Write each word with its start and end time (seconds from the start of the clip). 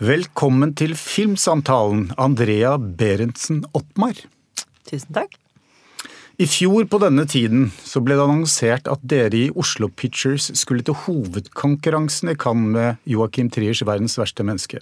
Velkommen 0.00 0.70
til 0.72 0.94
Filmsamtalen, 0.96 2.06
Andrea 2.16 2.78
Berentsen 2.80 3.58
Oppmar. 3.76 4.16
Tusen 4.88 5.12
takk. 5.12 5.34
I 6.40 6.46
fjor 6.48 6.86
på 6.88 7.00
denne 7.02 7.26
tiden 7.28 7.66
så 7.84 8.00
ble 8.00 8.16
det 8.16 8.24
annonsert 8.24 8.88
at 8.88 9.02
dere 9.04 9.36
i 9.36 9.50
Oslo 9.52 9.90
Pictures 9.92 10.46
skulle 10.56 10.86
til 10.88 10.96
hovedkonkurransen 11.02 12.32
i 12.32 12.36
Cannes 12.40 12.72
med 12.78 13.12
Joachim 13.12 13.50
Triers 13.52 13.82
'Verdens 13.84 14.16
verste 14.16 14.40
menneske'. 14.40 14.80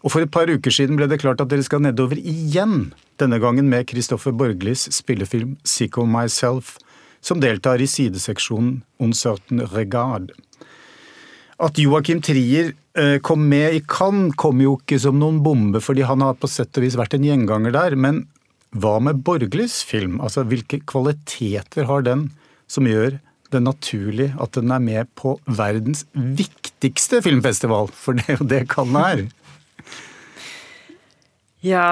Og 0.00 0.14
for 0.14 0.24
et 0.24 0.32
par 0.32 0.48
uker 0.48 0.72
siden 0.72 0.96
ble 0.96 1.04
det 1.04 1.20
klart 1.20 1.44
at 1.44 1.52
dere 1.52 1.62
skal 1.62 1.84
nedover 1.84 2.16
igjen, 2.16 2.94
denne 3.20 3.36
gangen 3.36 3.68
med 3.68 3.92
Christoffer 3.92 4.32
Borglis 4.32 4.88
spillefilm 4.88 5.58
'Psycho 5.64 6.08
Myself', 6.08 6.78
som 7.20 7.44
deltar 7.44 7.76
i 7.76 7.84
sideseksjonen 7.84 8.80
'Un 8.98 9.12
certain 9.12 9.60
regard'. 9.68 10.32
At 11.62 11.78
Joachim 11.80 12.18
Trier 12.20 12.74
eh, 12.98 13.16
kom 13.24 13.46
med 13.48 13.78
i 13.78 13.82
Cannes 13.88 14.34
kom 14.36 14.60
jo 14.60 14.74
ikke 14.76 14.98
som 15.00 15.16
noen 15.20 15.38
bombe, 15.44 15.80
fordi 15.80 16.04
han 16.04 16.20
har 16.24 16.36
på 16.36 16.50
sett 16.52 16.76
og 16.76 16.84
vis 16.84 16.98
vært 17.00 17.16
en 17.16 17.24
gjenganger 17.24 17.72
der. 17.72 17.96
Men 17.96 18.26
hva 18.76 18.98
med 19.00 19.22
Borglis 19.24 19.78
film? 19.86 20.18
Altså, 20.20 20.44
Hvilke 20.44 20.82
kvaliteter 20.84 21.88
har 21.88 22.04
den 22.04 22.28
som 22.68 22.88
gjør 22.88 23.16
det 23.54 23.62
naturlig 23.62 24.32
at 24.42 24.56
den 24.58 24.74
er 24.74 24.82
med 24.82 25.08
på 25.16 25.36
verdens 25.46 26.04
viktigste 26.12 27.22
filmfestival? 27.24 27.88
For 27.94 28.18
det 28.18 28.28
er 28.28 28.40
jo 28.42 28.50
det 28.52 28.62
Cannes 28.74 29.06
er. 29.14 29.26
Ja, 31.64 31.88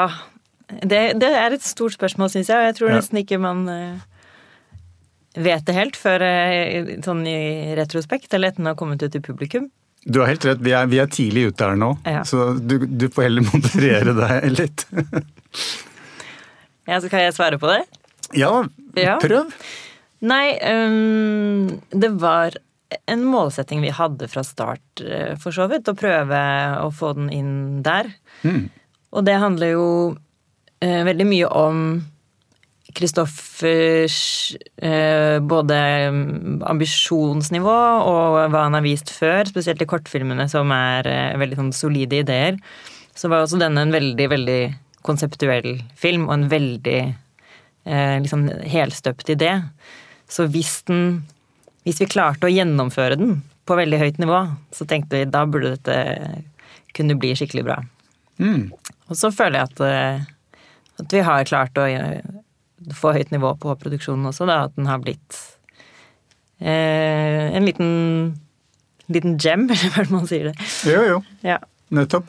det, 0.69 1.21
det, 1.23 1.31
er 1.31 1.55
et 1.57 1.65
stort 1.65 1.97
spørsmål, 1.97 2.31
syns 2.31 2.51
jeg. 2.53 2.59
Og 2.61 2.69
jeg 2.69 2.77
tror 2.79 2.93
Ja. 2.93 2.99
nesten 3.01 3.21
ikke 3.25 3.41
man 3.41 3.65
eh, 3.69 4.05
vet 5.35 5.65
det 5.67 5.75
helt 5.77 5.97
før 5.99 6.23
eh, 6.23 6.93
sånn 7.05 7.25
i 7.27 7.75
retrospekt, 7.79 8.33
eller 8.35 8.53
etter 8.53 8.63
den 8.63 8.71
har 8.71 8.77
kommet 8.79 9.03
ut 9.03 9.13
til 9.15 9.23
publikum. 9.25 9.71
Du 10.05 10.21
har 10.21 10.29
helt 10.29 10.45
rett, 10.45 10.61
vi 10.61 10.75
er, 10.77 10.87
vi 10.93 10.99
er 11.01 11.09
tidlig 11.09 11.47
ute 11.55 11.65
her 11.71 11.79
nå, 11.81 11.95
Ja. 12.07 12.23
så 12.29 12.53
du, 12.61 12.77
du 12.87 13.07
får 13.09 13.23
heller 13.29 13.47
moderere 13.49 14.13
deg 14.23 14.51
litt. 14.53 14.85
Ja, 16.87 17.01
så 17.01 17.09
kan 17.09 17.23
jeg 17.25 17.35
svare 17.37 17.59
på 17.61 17.71
det? 17.73 17.83
ja, 18.37 18.53
Ja. 18.99 19.17
prøv. 19.23 19.51
Nei, 20.25 20.55
um, 20.65 21.81
det 21.91 22.11
var 22.21 22.55
en 23.11 23.25
målsetting 23.27 23.81
vi 23.83 23.91
hadde 23.93 24.29
fra 24.31 24.45
start, 24.47 25.01
eh, 25.03 25.35
for 25.41 25.53
så 25.57 25.67
vidt, 25.69 25.89
å 25.91 25.97
prøve 25.99 26.39
å 26.85 26.91
få 26.95 27.15
den 27.17 27.31
inn 27.35 27.55
der. 27.85 28.13
Mm. 28.45 28.69
Og 29.13 29.25
det 29.27 29.35
handler 29.41 29.73
jo 29.75 29.87
uh, 30.15 31.03
veldig 31.09 31.27
mye 31.29 31.49
om 31.49 31.81
Kristoffers 32.95 34.19
eh, 34.77 35.41
både 35.43 35.79
mm, 36.15 36.63
ambisjonsnivå 36.71 37.75
og 38.07 38.39
hva 38.53 38.65
han 38.67 38.77
har 38.79 38.85
vist 38.85 39.13
før, 39.15 39.49
spesielt 39.51 39.83
i 39.83 39.89
kortfilmene 39.91 40.47
som 40.51 40.71
er 40.75 41.09
eh, 41.11 41.39
veldig 41.41 41.59
sånn 41.61 41.75
solide 41.77 42.23
ideer. 42.23 42.59
Så 43.15 43.31
var 43.31 43.45
også 43.45 43.61
denne 43.61 43.85
en 43.85 43.95
veldig, 43.95 44.29
veldig 44.31 44.61
konseptuell 45.05 45.77
film, 45.99 46.29
og 46.29 46.37
en 46.39 46.49
veldig 46.53 47.01
eh, 47.05 48.17
liksom 48.25 48.47
helstøpt 48.71 49.35
idé. 49.37 49.57
Så 50.31 50.49
hvis 50.51 50.83
den 50.89 51.25
Hvis 51.85 51.99
vi 52.01 52.07
klarte 52.09 52.49
å 52.49 52.49
gjennomføre 52.49 53.19
den 53.21 53.43
på 53.69 53.77
veldig 53.77 53.99
høyt 54.01 54.17
nivå, 54.17 54.39
så 54.73 54.87
tenkte 54.89 55.19
vi 55.19 55.27
da 55.29 55.43
burde 55.45 55.75
dette 55.75 55.97
kunne 56.97 57.17
bli 57.21 57.35
skikkelig 57.37 57.65
bra. 57.67 57.77
Mm. 58.41 58.71
Og 59.11 59.19
så 59.21 59.29
føler 59.35 59.59
jeg 59.59 59.69
at, 59.69 59.83
eh, 59.85 60.63
at 61.03 61.13
vi 61.13 61.21
har 61.27 61.45
klart 61.45 61.77
å 61.77 61.85
eh, 62.87 62.95
få 62.97 63.15
høyt 63.17 63.33
nivå 63.35 63.55
på 63.61 63.75
produksjonen 63.81 64.31
også, 64.31 64.49
da. 64.51 64.65
At 64.69 64.77
den 64.79 64.89
har 64.91 65.01
blitt 65.03 65.39
eh, 66.61 67.55
en 67.55 67.67
liten, 67.67 67.95
liten 69.13 69.39
gem, 69.41 69.69
eller 69.73 69.95
hva 69.95 70.07
man 70.13 70.29
sier 70.31 70.51
det. 70.51 70.69
Jo, 70.91 71.01
jo. 71.15 71.23
Ja. 71.47 71.61
Nettopp. 71.95 72.29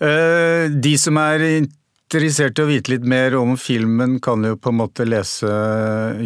Eh, 0.00 0.66
De 0.72 0.96
som 1.00 1.20
er 1.20 1.46
interessert 1.60 2.58
i 2.58 2.64
å 2.64 2.70
vite 2.70 2.94
litt 2.94 3.06
mer 3.06 3.36
om 3.38 3.54
filmen, 3.60 4.18
kan 4.22 4.42
jo 4.44 4.56
på 4.58 4.72
en 4.72 4.80
måte 4.80 5.06
lese 5.06 5.50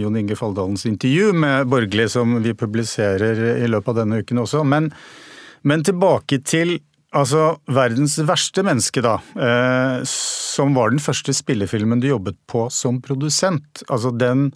Jon 0.01 0.17
Inge 0.17 0.39
Falldalens 0.39 0.87
intervju 0.89 1.35
med 1.37 1.69
Borgli, 1.69 2.09
som 2.09 2.39
vi 2.43 2.55
publiserer 2.57 3.45
i 3.59 3.69
løpet 3.69 3.93
av 3.93 4.03
denne 4.03 4.23
uken 4.23 4.41
også. 4.47 4.65
Men, 4.65 4.89
men 5.63 5.85
tilbake 5.85 6.41
til 6.47 6.79
altså, 7.15 7.57
verdens 7.71 8.17
verste 8.27 8.65
menneske, 8.67 9.03
da. 9.05 9.17
eh, 9.39 10.05
Som 10.09 10.75
var 10.79 10.93
den 10.93 11.03
første 11.03 11.35
spillefilmen 11.37 12.03
du 12.03 12.11
jobbet 12.11 12.39
på 12.51 12.67
som 12.75 13.01
produsent. 13.05 13.85
Altså, 13.89 14.13
den 14.15 14.51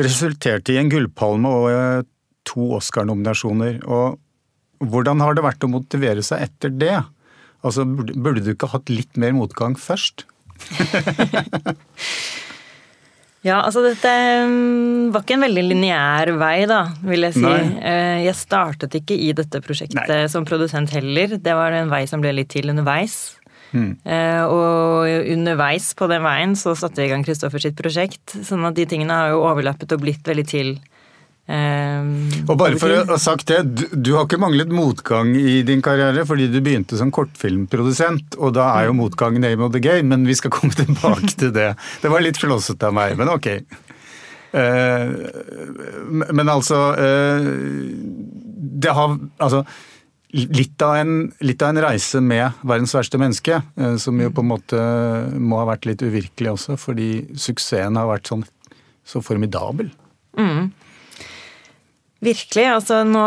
resulterte 0.00 0.72
i 0.74 0.80
en 0.80 0.90
gullpalme 0.92 1.48
og 1.48 1.70
eh, 1.70 2.04
to 2.48 2.72
Oscar-nominasjoner. 2.78 3.82
Og 3.86 4.18
hvordan 4.92 5.22
har 5.22 5.36
det 5.36 5.46
vært 5.46 5.64
å 5.66 5.70
motivere 5.70 6.24
seg 6.26 6.48
etter 6.48 6.72
det? 6.74 6.96
Altså, 7.62 7.86
burde, 7.86 8.16
burde 8.18 8.42
du 8.42 8.54
ikke 8.54 8.72
hatt 8.72 8.90
litt 8.90 9.20
mer 9.20 9.36
motgang 9.36 9.76
først? 9.78 10.26
Ja, 13.42 13.58
altså 13.66 13.82
dette 13.82 14.10
mm, 14.46 15.10
var 15.14 15.24
ikke 15.24 15.34
en 15.34 15.44
veldig 15.48 15.64
lineær 15.66 16.30
vei, 16.38 16.62
da, 16.70 16.84
vil 17.02 17.26
jeg 17.26 17.34
si. 17.34 17.42
Nei. 17.42 17.60
Eh, 17.82 18.18
Jeg 18.28 18.38
startet 18.38 18.94
ikke 19.00 19.16
i 19.18 19.32
dette 19.34 19.58
prosjektet 19.64 20.06
Nei. 20.08 20.26
som 20.30 20.46
produsent 20.46 20.92
heller. 20.94 21.38
Det 21.42 21.56
var 21.58 21.74
en 21.74 21.90
vei 21.90 22.04
som 22.06 22.22
ble 22.22 22.34
litt 22.38 22.52
til 22.54 22.70
underveis. 22.70 23.38
Mm. 23.72 23.96
Og 24.52 25.08
underveis 25.32 25.86
på 25.96 26.04
den 26.10 26.20
veien 26.20 26.52
så 26.60 26.74
satte 26.76 27.00
vi 27.00 27.06
i 27.06 27.10
gang 27.10 27.22
Kristoffer 27.24 27.62
sitt 27.64 27.78
prosjekt. 27.78 28.34
Sånn 28.44 28.66
at 28.68 28.76
de 28.76 28.84
tingene 28.84 29.16
har 29.16 29.32
jo 29.32 29.40
overlappet 29.48 29.94
og 29.96 30.02
blitt 30.04 30.28
veldig 30.28 30.44
til. 30.50 30.74
Eh, 31.46 32.10
Og 32.46 32.56
bare 32.60 32.78
for 32.80 32.92
å 32.94 33.04
ha 33.10 33.18
sagt 33.20 33.50
det, 33.50 33.62
du, 33.70 33.84
du 33.92 34.12
har 34.16 34.26
ikke 34.26 34.40
manglet 34.42 34.72
motgang 34.72 35.34
i 35.38 35.60
din 35.66 35.82
karriere 35.84 36.26
fordi 36.28 36.50
du 36.52 36.60
begynte 36.60 36.98
som 37.00 37.12
kortfilmprodusent, 37.14 38.38
og 38.38 38.54
da 38.58 38.68
er 38.78 38.90
jo 38.90 38.98
motgang 38.98 39.40
name 39.42 39.64
of 39.64 39.72
the 39.74 39.82
game, 39.82 40.10
men 40.12 40.28
vi 40.28 40.38
skal 40.38 40.54
komme 40.54 40.76
tilbake 40.82 41.34
til 41.36 41.54
det. 41.54 41.72
Det 42.02 42.12
var 42.12 42.24
litt 42.24 42.40
flåsete 42.40 42.90
av 42.90 42.96
meg, 42.98 43.16
men 43.20 43.32
ok. 43.32 43.50
Eh, 44.52 45.08
men 46.28 46.48
altså 46.52 46.76
eh, 47.00 47.46
Det 48.84 48.92
har 48.92 49.14
altså 49.40 49.62
Litt 50.32 50.80
av, 50.80 50.94
en, 50.96 51.26
litt 51.44 51.60
av 51.60 51.74
en 51.74 51.80
reise 51.84 52.20
med 52.24 52.54
'Verdens 52.64 52.94
verste 52.96 53.18
menneske', 53.20 53.58
eh, 53.76 53.96
som 54.00 54.16
jo 54.16 54.30
på 54.32 54.40
en 54.40 54.48
måte 54.48 54.78
må 55.36 55.58
ha 55.60 55.66
vært 55.68 55.84
litt 55.90 56.00
uvirkelig 56.00 56.54
også, 56.54 56.78
fordi 56.80 57.08
suksessen 57.36 57.98
har 58.00 58.08
vært 58.08 58.30
sånn 58.30 58.46
så 59.04 59.20
formidabel. 59.20 59.90
Virkelig. 62.22 62.66
altså 62.70 63.00
nå, 63.02 63.22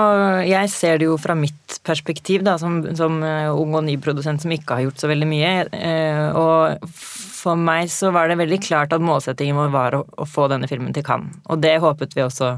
Jeg 0.48 0.70
ser 0.72 1.00
det 1.02 1.10
jo 1.10 1.18
fra 1.20 1.36
mitt 1.36 1.80
perspektiv, 1.84 2.46
da, 2.48 2.56
som, 2.62 2.80
som 2.96 3.20
eh, 3.28 3.52
ung 3.52 3.76
og 3.76 3.84
ny 3.84 3.98
produsent 4.00 4.42
som 4.42 4.54
ikke 4.56 4.78
har 4.78 4.86
gjort 4.86 5.04
så 5.04 5.10
veldig 5.12 5.28
mye. 5.28 5.52
Eh, 5.76 6.30
og 6.32 6.88
for 6.96 7.60
meg 7.60 7.92
så 7.92 8.14
var 8.16 8.32
det 8.32 8.40
veldig 8.40 8.62
klart 8.64 8.96
at 8.96 9.04
målsettingen 9.04 9.60
vår 9.60 9.74
var 9.76 10.00
å, 10.00 10.06
å 10.08 10.30
få 10.30 10.48
denne 10.52 10.70
filmen 10.72 10.96
til 10.96 11.04
Cannes. 11.06 11.36
Og 11.52 11.60
det 11.66 11.76
håpet 11.84 12.16
vi 12.16 12.24
også 12.24 12.56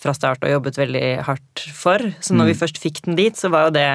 fra 0.00 0.16
start 0.16 0.42
og 0.42 0.52
jobbet 0.56 0.80
veldig 0.80 1.06
hardt 1.28 1.64
for. 1.76 2.02
Så 2.24 2.34
når 2.34 2.50
vi 2.50 2.58
først 2.64 2.82
fikk 2.82 3.02
den 3.06 3.18
dit, 3.20 3.36
så 3.36 3.52
var 3.52 3.68
jo 3.68 3.76
det 3.76 3.88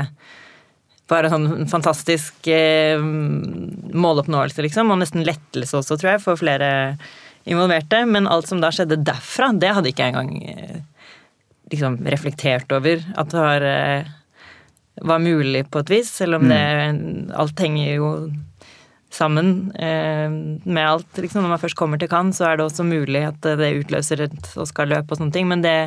bare 1.11 1.29
en 1.29 1.35
sånn 1.35 1.69
fantastisk 1.69 2.47
eh, 2.49 3.01
måloppnåelse, 3.01 4.63
liksom. 4.65 4.93
Og 4.93 5.01
nesten 5.01 5.25
lettelse 5.27 5.81
også, 5.81 5.99
tror 5.99 6.15
jeg, 6.15 6.23
for 6.23 6.39
flere 6.39 6.69
involverte. 7.45 8.05
Men 8.09 8.29
alt 8.31 8.49
som 8.49 8.61
da 8.63 8.71
skjedde 8.73 9.03
derfra, 9.05 9.51
det 9.53 9.73
hadde 9.77 9.91
ikke 9.91 10.07
jeg 10.07 10.15
engang 10.15 10.53
eh, 10.55 10.83
liksom 11.71 11.99
reflektert 12.05 12.71
over 12.75 13.01
at 13.15 13.31
det 13.31 13.39
var, 13.41 13.61
eh, 13.61 14.11
var 15.01 15.23
mulig 15.23 15.65
på 15.71 15.81
et 15.81 15.93
vis, 15.93 16.11
selv 16.21 16.39
om 16.39 16.49
det 16.49 16.61
alt 17.35 17.59
henger 17.59 17.95
jo 17.95 18.11
sammen 19.15 19.71
eh, 19.75 20.29
med 20.63 20.83
alt. 20.83 21.17
Liksom. 21.17 21.43
Når 21.43 21.55
man 21.55 21.61
først 21.61 21.79
kommer 21.79 21.99
til 22.01 22.11
Cannes, 22.11 22.37
så 22.37 22.49
er 22.49 22.57
det 22.59 22.67
også 22.67 22.85
mulig 22.87 23.23
at 23.27 23.41
det 23.59 23.73
utløser 23.81 24.25
et 24.27 24.51
Oscar-løp 24.59 25.11
og 25.11 25.19
sånne 25.19 25.35
ting, 25.35 25.47
men 25.51 25.63
det, 25.65 25.77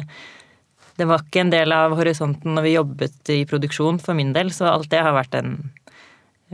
det 1.01 1.09
var 1.09 1.25
ikke 1.25 1.45
en 1.45 1.53
del 1.55 1.75
av 1.77 1.97
horisonten 1.99 2.57
når 2.57 2.67
vi 2.67 2.77
jobbet 2.77 3.35
i 3.35 3.43
produksjon 3.49 4.01
for 4.03 4.19
min 4.19 4.33
del, 4.37 4.53
så 4.55 4.71
alt 4.73 4.91
det 4.93 5.05
har 5.05 5.17
vært 5.17 5.37
en 5.39 5.59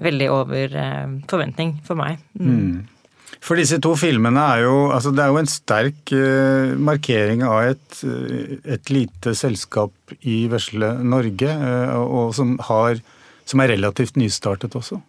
veldig 0.02 0.30
over 0.34 0.74
eh, 0.80 1.14
forventning 1.30 1.78
for 1.86 1.98
meg. 1.98 2.18
Mm. 2.40 2.84
For 3.44 3.60
disse 3.60 3.76
to 3.84 3.92
filmene 4.00 4.40
er 4.54 4.64
jo 4.64 4.76
altså 4.94 5.12
Det 5.12 5.24
er 5.24 5.32
jo 5.32 5.40
en 5.42 5.50
sterk 5.50 6.12
eh, 6.16 6.74
markering 6.80 7.44
av 7.44 7.74
et, 7.74 7.98
eh, 8.08 8.54
et 8.76 8.92
lite 8.92 9.34
selskap 9.36 10.14
i 10.24 10.44
vesle 10.52 10.94
Norge, 11.04 11.50
eh, 11.50 11.96
og 12.00 12.32
som, 12.36 12.56
har, 12.70 13.02
som 13.44 13.60
er 13.60 13.74
relativt 13.74 14.16
nystartet 14.20 14.76
også. 14.78 15.02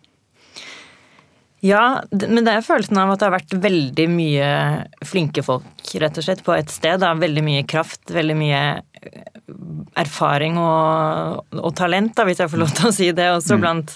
Ja, 1.66 2.04
men 2.12 2.44
det 2.46 2.52
er 2.52 2.66
følelsen 2.66 3.00
av 3.02 3.14
at 3.14 3.22
det 3.22 3.30
har 3.30 3.38
vært 3.38 3.56
veldig 3.64 4.06
mye 4.12 4.50
flinke 5.08 5.42
folk, 5.46 5.96
rett 6.04 6.20
og 6.20 6.28
slett, 6.28 6.44
på 6.46 6.54
et 6.54 6.70
sted. 6.70 7.00
Da. 7.02 7.16
Veldig 7.18 7.42
mye 7.46 7.64
kraft, 7.66 8.04
veldig 8.14 8.36
mye 8.38 8.62
erfaring 9.98 10.60
og, 10.60 11.56
og 11.56 11.72
talent, 11.80 12.14
da, 12.18 12.28
hvis 12.28 12.44
jeg 12.44 12.52
får 12.52 12.62
lov 12.62 12.76
til 12.76 12.92
å 12.92 12.96
si 13.00 13.10
det, 13.16 13.32
også 13.32 13.58
blant, 13.64 13.96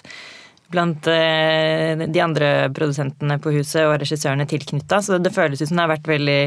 blant 0.73 1.09
eh, 1.11 2.05
de 2.05 2.23
andre 2.23 2.69
produsentene 2.75 3.39
på 3.41 3.53
huset 3.57 3.83
og 3.85 3.97
regissørene 4.01 4.47
tilknytta. 4.49 5.01
Så 5.05 5.19
det 5.21 5.33
føles 5.35 5.61
ut 5.61 5.69
som 5.69 5.79
det 5.79 5.85
har 5.85 5.93
vært 5.95 6.09
veldig 6.09 6.41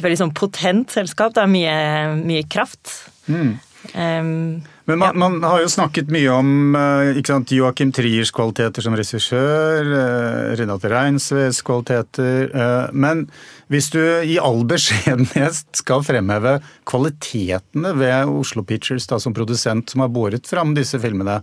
et 0.00 0.04
veldig 0.04 0.20
sånn 0.22 0.36
potent 0.36 0.92
selskap. 0.94 1.34
Det 1.36 1.44
er 1.44 1.50
mye, 1.50 1.80
mye 2.24 2.46
kraft. 2.50 2.92
Mm. 3.30 3.58
Um, 3.94 4.60
Men 4.84 4.98
man, 5.00 5.16
man, 5.16 5.36
har 5.46 5.62
jo 5.62 5.70
snakket 5.72 6.10
mye 6.12 6.28
om 6.34 6.74
eh, 6.76 7.16
ikke 7.16 7.32
sant, 7.32 7.52
Joakim 7.54 7.92
Triers 7.96 8.32
kvaliteter 8.34 8.84
som 8.84 8.96
regissør, 8.98 9.86
eh, 9.86 10.50
Renate 10.58 10.90
Reinsves 10.92 11.62
kvaliteter. 11.64 12.50
Men 12.92 13.24
hvis 13.72 13.88
du 13.94 14.00
i 14.02 14.36
all 14.42 14.64
beskjedenhet 14.68 15.62
skal 15.78 16.04
fremheve 16.06 16.58
kvalitetene 16.90 17.94
ved 18.00 18.34
Oslo 18.34 18.66
Pictures 18.66 19.08
da, 19.10 19.20
som 19.22 19.36
produsent 19.36 19.92
som 19.92 20.04
har 20.04 20.12
båret 20.12 20.50
fram 20.50 20.74
disse 20.76 20.98
filmene 21.00 21.40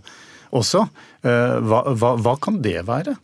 også, 0.56 0.84
hva, 1.22 1.80
hva, 1.92 2.12
hva 2.22 2.34
kan 2.40 2.60
det 2.64 2.80
være? 2.86 3.16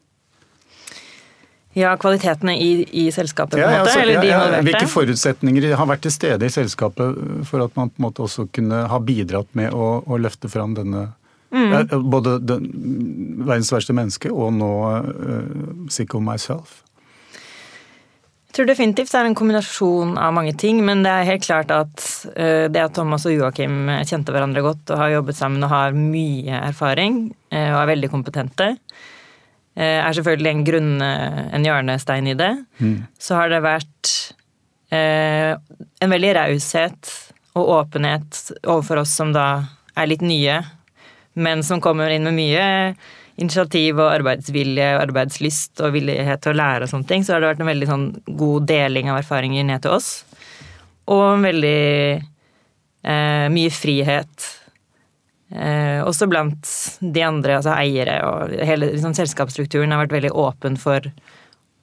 Ja, 1.75 1.97
kvalitetene 1.99 2.55
i, 2.63 2.85
i 3.03 3.09
selskapet, 3.13 3.59
på 3.59 3.59
en 3.59 3.73
måte? 3.73 3.81
Altså, 3.81 4.01
eller 4.05 4.21
de 4.23 4.31
ja, 4.31 4.43
ja, 4.53 4.61
hvilke 4.63 4.87
forutsetninger 4.87 5.73
har 5.75 5.89
vært 5.91 6.05
til 6.07 6.15
stede 6.15 6.47
i 6.47 6.55
selskapet 6.55 7.19
for 7.49 7.65
at 7.65 7.75
man 7.75 7.91
på 7.91 7.99
en 7.99 8.07
måte 8.07 8.23
også 8.23 8.47
kunne 8.55 8.85
ha 8.91 9.01
bidratt 9.03 9.51
med 9.59 9.75
å, 9.75 9.89
å 10.07 10.19
løfte 10.23 10.51
fram 10.53 10.77
denne 10.79 11.09
mm. 11.51 11.99
Både 12.15 12.37
den, 12.47 12.69
verdens 13.43 13.73
verste 13.75 13.97
menneske 13.97 14.31
og 14.31 14.55
nå 14.55 14.71
uh, 14.87 15.91
Sick 15.91 16.15
of 16.15 16.23
Myself? 16.23 16.84
Tror 18.55 18.69
definitivt 18.69 19.11
det 19.11 19.19
er 19.19 19.27
en 19.27 19.35
kombinasjon 19.35 20.15
av 20.21 20.35
mange 20.37 20.53
ting, 20.59 20.79
men 20.87 21.03
det 21.03 21.11
er 21.11 21.27
helt 21.33 21.47
klart 21.47 21.73
at 21.75 22.05
uh, 22.37 22.67
det 22.71 22.85
at 22.85 22.95
Thomas 22.95 23.27
og 23.27 23.35
Joakim 23.35 23.89
kjente 24.07 24.35
hverandre 24.35 24.63
godt 24.63 24.95
og 24.95 25.01
har 25.01 25.17
jobbet 25.17 25.39
sammen 25.39 25.67
og 25.67 25.73
har 25.73 25.97
mye 25.99 26.61
erfaring 26.71 27.27
uh, 27.51 27.71
og 27.73 27.81
er 27.83 27.91
veldig 27.97 28.13
kompetente, 28.13 28.77
Eh, 29.75 29.99
er 29.99 30.15
selvfølgelig 30.15 30.51
en 30.53 30.65
grunn, 30.67 30.93
eh, 31.03 31.39
en 31.57 31.65
hjørnestein 31.67 32.29
i 32.31 32.37
det. 32.39 32.53
Mm. 32.79 33.07
Så 33.19 33.35
har 33.35 33.51
det 33.51 33.63
vært 33.65 34.11
eh, 34.95 35.57
en 36.01 36.15
veldig 36.15 36.31
raushet 36.39 37.11
og 37.59 37.73
åpenhet 37.81 38.39
overfor 38.63 39.03
oss 39.03 39.15
som 39.19 39.33
da 39.35 39.65
er 39.99 40.11
litt 40.11 40.23
nye, 40.23 40.61
men 41.35 41.67
som 41.67 41.83
kommer 41.83 42.15
inn 42.15 42.27
med 42.27 42.39
mye 42.39 42.67
initiativ 43.41 43.99
og 43.99 44.13
arbeidsvilje 44.13 44.91
og 44.95 45.03
arbeidslyst 45.09 45.83
og 45.83 45.95
villighet 45.97 46.45
til 46.45 46.55
å 46.55 46.59
lære 46.61 46.87
og 46.87 46.93
sånne 46.93 47.09
ting. 47.11 47.25
Så 47.27 47.35
har 47.35 47.43
det 47.43 47.53
vært 47.53 47.65
en 47.65 47.73
veldig 47.73 47.89
sånn 47.91 48.07
god 48.41 48.69
deling 48.71 49.11
av 49.11 49.23
erfaringer 49.23 49.67
ned 49.67 49.85
til 49.85 49.97
oss. 49.97 50.11
Og 51.11 51.25
en 51.35 51.49
veldig 51.49 51.81
eh, 52.15 53.47
mye 53.53 53.73
frihet 53.75 54.53
Eh, 55.55 56.01
også 56.03 56.27
blant 56.27 56.67
de 56.99 57.23
andre, 57.23 57.61
altså 57.61 57.77
eiere 57.77 58.17
og 58.27 58.55
hele 58.67 58.89
liksom, 58.91 59.13
selskapsstrukturen 59.15 59.93
har 59.95 60.01
vært 60.03 60.17
veldig 60.17 60.33
åpen 60.35 60.79
for 60.81 61.07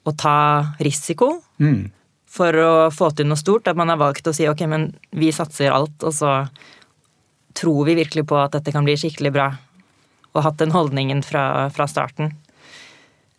å 0.04 0.12
ta 0.18 0.74
risiko. 0.82 1.38
Mm. 1.62 1.86
For 2.32 2.56
å 2.58 2.72
få 2.92 3.12
til 3.16 3.30
noe 3.30 3.40
stort. 3.40 3.70
At 3.70 3.78
man 3.78 3.92
har 3.92 4.00
valgt 4.00 4.28
å 4.28 4.34
si 4.36 4.48
ok, 4.50 4.66
men 4.68 4.90
vi 5.16 5.30
satser 5.32 5.72
alt, 5.72 5.96
og 6.02 6.12
så 6.16 6.34
tror 7.56 7.88
vi 7.88 7.96
virkelig 7.96 8.26
på 8.28 8.38
at 8.40 8.56
dette 8.56 8.72
kan 8.74 8.84
bli 8.84 8.96
skikkelig 8.98 9.32
bra. 9.32 9.50
Og 10.32 10.44
hatt 10.46 10.60
den 10.62 10.72
holdningen 10.72 11.20
fra, 11.26 11.68
fra 11.74 11.86
starten. 11.90 12.32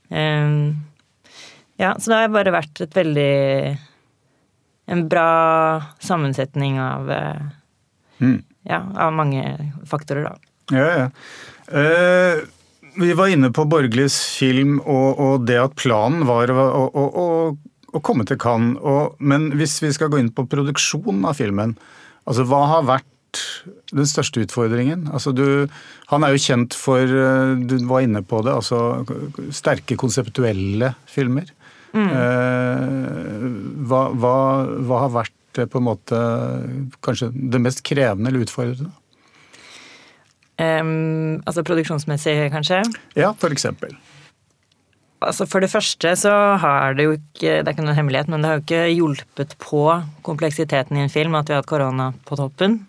Um, 0.10 0.84
ja, 1.82 1.96
så 1.98 2.12
det 2.12 2.20
har 2.20 2.34
bare 2.36 2.54
vært 2.54 2.84
et 2.84 2.94
veldig 2.94 3.34
En 4.94 5.06
bra 5.10 5.30
sammensetning 6.04 6.76
av 6.84 7.08
uh, 7.10 7.46
mm 8.20 8.42
ja, 8.64 8.82
av 8.96 9.14
mange 9.14 9.44
faktorer, 9.86 10.24
da. 10.24 10.36
Ja, 10.72 10.88
ja. 10.98 11.08
Uh, 11.74 12.44
vi 13.02 13.14
var 13.18 13.32
inne 13.34 13.50
på 13.54 13.66
Borglis 13.66 14.16
film 14.38 14.78
og, 14.80 15.20
og, 15.20 15.48
det 15.48 15.58
at 15.58 15.76
planen 15.80 16.28
var 16.30 16.52
å, 16.54 16.66
å, 16.86 17.06
å, 17.10 17.28
å 17.90 18.02
komme 18.06 18.26
til 18.30 18.38
Cannes. 18.42 18.78
men 19.18 19.50
hvis 19.58 19.80
vi 19.82 19.90
skal 19.96 20.12
gå 20.14 20.22
inn 20.22 20.30
på 20.34 20.46
produksjonen 20.50 21.26
av 21.26 21.40
filmen, 21.40 21.74
altså 22.30 22.46
hva 22.48 22.62
har 22.76 22.86
vært 22.92 23.42
den 23.90 24.06
største 24.06 24.44
utfordringen? 24.46 25.08
Altså 25.10 25.34
du, 25.34 25.66
han 26.12 26.26
er 26.26 26.34
jo 26.34 26.42
kjent 26.42 26.76
for, 26.78 27.00
eh, 27.00 27.54
du 27.64 27.78
var 27.88 28.04
inne 28.06 28.24
på 28.26 28.42
det, 28.44 28.54
altså 28.54 29.06
sterke 29.56 29.98
konseptuelle 30.00 30.94
filmer. 31.10 31.48
Mm. 31.94 32.10
Eh, 32.10 33.48
hva, 33.88 34.08
hva, 34.12 34.36
hva, 34.82 35.00
har 35.06 35.14
vært 35.22 35.64
på 35.70 35.80
en 35.80 35.86
måte 35.86 36.20
kanskje 37.06 37.30
det 37.34 37.62
mest 37.62 37.84
krevende 37.86 38.32
eller 38.32 38.48
utfordrende? 38.48 38.92
Um, 40.62 41.42
altså 41.50 41.64
produksjonsmessig, 41.66 42.36
kanskje? 42.54 42.84
Ja, 43.18 43.32
for 43.38 43.54
eksempel. 43.54 43.96
Altså 45.24 45.48
For 45.48 45.64
det 45.64 45.72
første 45.72 46.14
så 46.20 46.34
har 46.60 46.98
det 46.98 47.06
jo 47.06 47.14
ikke 47.16 47.62
Det 47.62 47.68
er 47.68 47.74
ikke 47.76 47.86
noen 47.86 47.96
hemmelighet, 47.96 48.30
men 48.32 48.44
det 48.44 48.50
har 48.50 48.58
jo 48.58 48.64
ikke 48.66 48.82
hjulpet 48.92 49.56
på 49.62 49.84
kompleksiteten 50.26 51.00
i 51.00 51.06
en 51.06 51.14
film 51.14 51.38
at 51.40 51.48
vi 51.48 51.56
har 51.56 51.64
hatt 51.64 51.70
korona 51.70 52.12
på 52.28 52.38
toppen. 52.40 52.82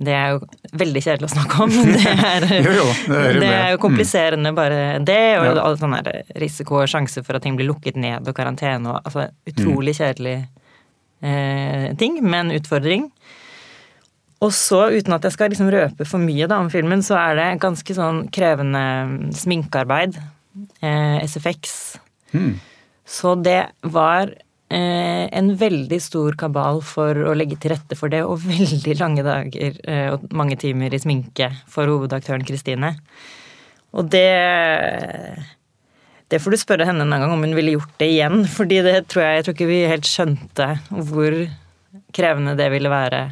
Det 0.00 0.12
er 0.16 0.30
jo 0.32 0.38
veldig 0.80 1.00
kjedelig 1.04 1.28
å 1.28 1.32
snakke 1.34 1.64
om. 1.66 1.74
Det 1.92 2.12
er, 2.12 2.46
jo, 2.64 2.72
jo, 2.72 2.86
det 3.06 3.42
det 3.42 3.50
er 3.52 3.74
jo 3.74 3.80
kompliserende 3.82 4.54
bare 4.56 4.80
det, 5.04 5.20
og 5.40 5.48
ja. 5.50 5.54
all 5.60 5.76
sånn 5.80 5.98
risiko 6.40 6.80
og 6.80 6.88
sjanse 6.88 7.20
for 7.26 7.36
at 7.36 7.44
ting 7.44 7.58
blir 7.58 7.68
lukket 7.68 8.00
ned 8.00 8.24
og 8.24 8.36
karantene 8.36 8.94
og 8.94 9.02
altså 9.02 9.28
utrolig 9.50 9.98
kjedelig 9.98 10.38
eh, 11.20 11.90
ting, 12.00 12.16
men 12.24 12.54
utfordring. 12.56 13.10
Og 14.40 14.54
så, 14.56 14.86
uten 14.96 15.12
at 15.12 15.26
jeg 15.28 15.36
skal 15.36 15.52
liksom 15.52 15.68
røpe 15.72 16.06
for 16.08 16.22
mye 16.22 16.48
da, 16.48 16.62
om 16.64 16.70
filmen, 16.72 17.04
så 17.04 17.18
er 17.20 17.36
det 17.36 17.48
ganske 17.60 17.96
sånn 17.96 18.24
krevende 18.32 19.32
sminkearbeid. 19.36 20.16
Eh, 20.80 21.18
SFX. 21.28 21.74
Mm. 22.32 22.54
Så 23.04 23.34
det 23.36 23.66
var 23.82 24.32
en 24.78 25.54
veldig 25.58 25.98
stor 26.02 26.36
kabal 26.38 26.78
for 26.86 27.18
å 27.26 27.34
legge 27.34 27.58
til 27.58 27.74
rette 27.74 27.98
for 27.98 28.12
det, 28.12 28.22
og 28.22 28.42
veldig 28.46 28.96
lange 29.00 29.24
dager 29.26 29.78
eh, 29.82 30.08
og 30.14 30.28
mange 30.36 30.58
timer 30.60 30.94
i 30.94 31.00
sminke 31.02 31.50
for 31.70 31.90
hovedaktøren 31.90 32.46
Kristine. 32.46 32.94
Og 33.90 34.06
det 34.12 34.28
det 36.30 36.38
får 36.38 36.54
du 36.54 36.60
spørre 36.62 36.86
henne 36.86 37.02
en 37.02 37.10
gang 37.10 37.32
om 37.34 37.42
hun 37.42 37.56
ville 37.58 37.74
gjort 37.74 37.96
det 37.98 38.12
igjen. 38.12 38.44
fordi 38.46 38.82
det 38.86 39.08
tror 39.10 39.24
jeg, 39.24 39.36
jeg 39.36 39.46
tror 39.46 39.56
ikke 39.56 39.70
vi 39.70 39.80
helt 39.90 40.06
skjønte 40.06 40.68
hvor 41.10 41.38
krevende 42.14 42.54
det 42.58 42.68
ville 42.70 42.92
være. 42.92 43.24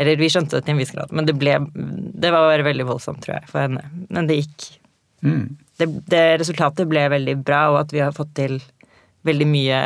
Eller 0.00 0.18
vi 0.18 0.30
skjønte 0.32 0.58
det 0.58 0.66
til 0.66 0.74
en 0.74 0.80
viss 0.80 0.94
grad, 0.94 1.12
men 1.14 1.28
det, 1.28 1.36
ble, 1.38 1.58
det 1.70 2.32
var 2.32 2.48
bare 2.48 2.66
veldig 2.66 2.86
voldsomt, 2.88 3.20
tror 3.22 3.36
jeg, 3.36 3.50
for 3.52 3.62
henne. 3.62 3.84
Men 4.08 4.26
det 4.26 4.40
gikk. 4.40 4.66
Mm. 5.22 5.44
Det, 5.78 5.88
det, 6.10 6.22
resultatet 6.40 6.88
ble 6.88 7.04
veldig 7.12 7.36
bra, 7.44 7.66
og 7.74 7.82
at 7.82 7.92
vi 7.94 8.00
har 8.02 8.16
fått 8.16 8.32
til 8.38 8.56
veldig 9.28 9.48
mye 9.50 9.80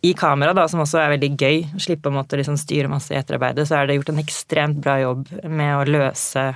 i 0.00 0.14
kamera, 0.16 0.54
da, 0.56 0.64
som 0.68 0.80
også 0.80 1.00
er 1.02 1.12
veldig 1.14 1.30
gøy. 1.36 1.58
Å 1.76 1.82
slippe 1.84 2.08
å 2.08 2.14
måtte 2.14 2.38
liksom 2.40 2.56
styre 2.60 2.88
masse 2.88 3.12
i 3.12 3.18
etterarbeidet, 3.18 3.66
så 3.68 3.80
er 3.80 3.88
det 3.88 3.98
gjort 3.98 4.12
en 4.14 4.22
ekstremt 4.22 4.80
bra 4.80 4.96
jobb 5.02 5.26
med 5.44 5.74
å 5.76 5.84
løse 5.88 6.46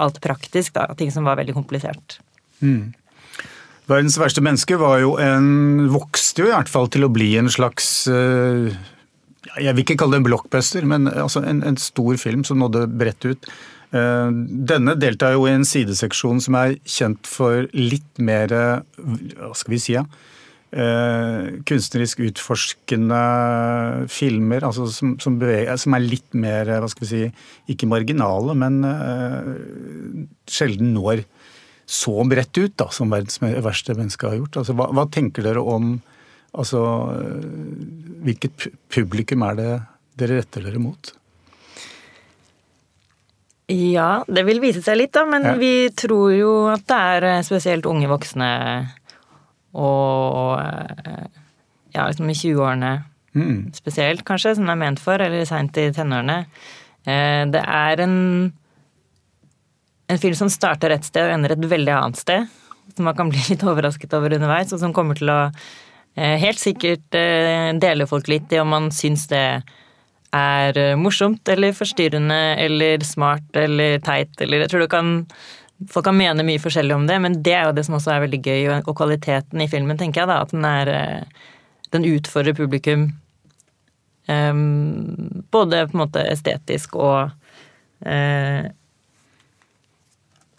alt 0.00 0.20
praktisk, 0.24 0.72
da. 0.78 0.86
Ting 0.96 1.12
som 1.12 1.28
var 1.28 1.36
veldig 1.40 1.56
komplisert. 1.58 2.16
Mm. 2.64 2.94
Verdens 3.90 4.16
verste 4.20 4.42
menneske 4.44 4.78
var 4.78 5.00
jo 5.02 5.16
en 5.20 5.88
Vokste 5.90 6.44
jo 6.44 6.50
i 6.50 6.54
hvert 6.54 6.70
fall 6.70 6.86
til 6.92 7.06
å 7.06 7.10
bli 7.10 7.32
en 7.40 7.48
slags 7.50 8.04
eh, 8.12 8.68
Jeg 9.56 9.72
vil 9.74 9.82
ikke 9.82 9.96
kalle 9.98 10.14
det 10.14 10.20
en 10.20 10.26
blockbuster, 10.28 10.86
men 10.86 11.10
altså 11.10 11.42
en, 11.42 11.64
en 11.66 11.78
stor 11.80 12.20
film 12.20 12.44
som 12.46 12.60
nådde 12.62 12.84
bredt 13.00 13.26
ut. 13.26 13.48
Eh, 13.90 14.28
denne 14.72 14.96
deltar 15.00 15.34
jo 15.34 15.48
i 15.48 15.54
en 15.56 15.66
sideseksjon 15.66 16.40
som 16.44 16.56
er 16.60 16.76
kjent 16.86 17.28
for 17.28 17.66
litt 17.76 18.22
mer 18.22 18.54
Hva 18.54 19.52
skal 19.58 19.76
vi 19.76 19.82
si? 19.82 19.98
Ja? 19.98 20.06
Eh, 20.70 21.46
kunstnerisk 21.66 22.20
utforskende 22.22 23.20
filmer 24.06 24.62
altså 24.68 24.84
som, 24.94 25.16
som, 25.18 25.34
beveger, 25.40 25.74
som, 25.82 25.96
er 25.96 26.04
litt 26.04 26.36
mer 26.38 26.70
hva 26.76 26.86
skal 26.92 27.02
vi 27.02 27.10
si, 27.10 27.22
ikke 27.74 27.88
marginale, 27.90 28.54
men 28.54 28.78
sjelden 30.46 30.92
når 30.94 31.24
så 31.90 32.14
bredt 32.22 32.54
ut 32.60 32.76
da, 32.78 32.86
som 32.94 33.10
verdens 33.10 33.40
verste 33.42 33.96
menneske 33.98 34.28
har 34.30 34.38
gjort. 34.38 34.60
Altså, 34.62 34.76
hva, 34.78 34.86
hva, 34.94 35.08
tenker 35.10 35.42
dere 35.42 35.62
om 35.62 35.96
altså, 36.54 36.82
Hvilket 38.22 38.68
publikum 38.92 39.42
er 39.48 39.58
det 39.58 39.72
dere 40.20 40.38
retter 40.38 40.68
dere 40.68 40.82
mot? 40.82 41.10
Ja, 43.70 44.24
det 44.26 44.42
vil 44.48 44.58
vise 44.62 44.82
seg 44.82 44.98
litt, 44.98 45.12
da. 45.14 45.24
Men 45.30 45.46
ja. 45.46 45.54
vi 45.58 45.74
tror 45.94 46.34
jo 46.34 46.52
at 46.72 46.86
det 46.90 47.02
er 47.14 47.28
eh, 47.28 47.42
spesielt 47.46 47.86
unge 47.90 48.10
voksne 48.10 48.50
og 49.78 50.60
eh, 50.60 51.26
ja, 51.94 52.06
liksom 52.06 52.30
i 52.30 52.36
20-årene 52.36 52.92
mm. 53.34 53.72
spesielt, 53.74 54.24
kanskje, 54.26 54.56
som 54.56 54.66
det 54.66 54.74
er 54.74 54.80
ment 54.82 55.02
for, 55.02 55.22
eller 55.22 55.46
seint 55.48 55.76
i 55.78 55.90
tenårene. 55.94 56.42
Eh, 57.06 57.44
det 57.50 57.62
er 57.62 58.06
en 58.06 58.16
en 60.10 60.18
film 60.18 60.34
som 60.34 60.48
starter 60.50 60.90
et 60.90 61.06
sted 61.06 61.22
og 61.22 61.36
ender 61.36 61.52
et 61.54 61.68
veldig 61.70 61.92
annet 61.94 62.18
sted. 62.18 62.48
Som 62.96 63.06
man 63.06 63.14
kan 63.14 63.28
bli 63.30 63.42
litt 63.52 63.62
overrasket 63.62 64.16
over 64.18 64.34
underveis, 64.34 64.72
og 64.74 64.82
som 64.82 64.94
kommer 64.96 65.18
til 65.18 65.30
å 65.30 65.42
eh, 66.16 66.34
helt 66.42 66.58
sikkert 66.58 67.06
dele 67.14 68.08
folk 68.10 68.30
litt 68.30 68.50
i 68.50 68.58
om 68.58 68.74
man 68.74 68.90
syns 68.94 69.28
det 69.30 69.62
er 70.34 70.76
morsomt 70.94 71.48
eller 71.50 71.74
forstyrrende 71.74 72.38
eller 72.62 73.02
smart 73.02 73.56
eller 73.58 73.96
teit 74.06 74.30
eller 74.38 74.62
Jeg 74.62 74.70
tror 74.70 74.84
du 74.84 74.90
kan 74.90 75.08
Folk 75.88 76.04
kan 76.04 76.18
mene 76.18 76.44
mye 76.44 76.60
forskjellig 76.60 76.92
om 76.92 77.06
det, 77.08 77.16
men 77.24 77.38
det 77.40 77.54
er 77.56 77.68
jo 77.68 77.76
det 77.76 77.86
som 77.86 77.96
også 77.96 78.12
er 78.12 78.24
veldig 78.26 78.40
gøy, 78.44 78.66
og 78.82 78.92
kvaliteten 78.98 79.62
i 79.64 79.68
filmen, 79.70 79.96
tenker 80.00 80.22
jeg 80.22 80.28
da, 80.28 80.42
at 80.44 80.52
den 80.52 80.66
er 80.68 80.92
Den 81.90 82.04
utfordrer 82.06 82.54
publikum. 82.54 83.08
Um, 84.28 85.42
både 85.50 85.88
på 85.88 85.96
en 85.96 86.02
måte 86.04 86.22
estetisk 86.30 86.94
og 86.94 87.32
uh, 88.06 88.68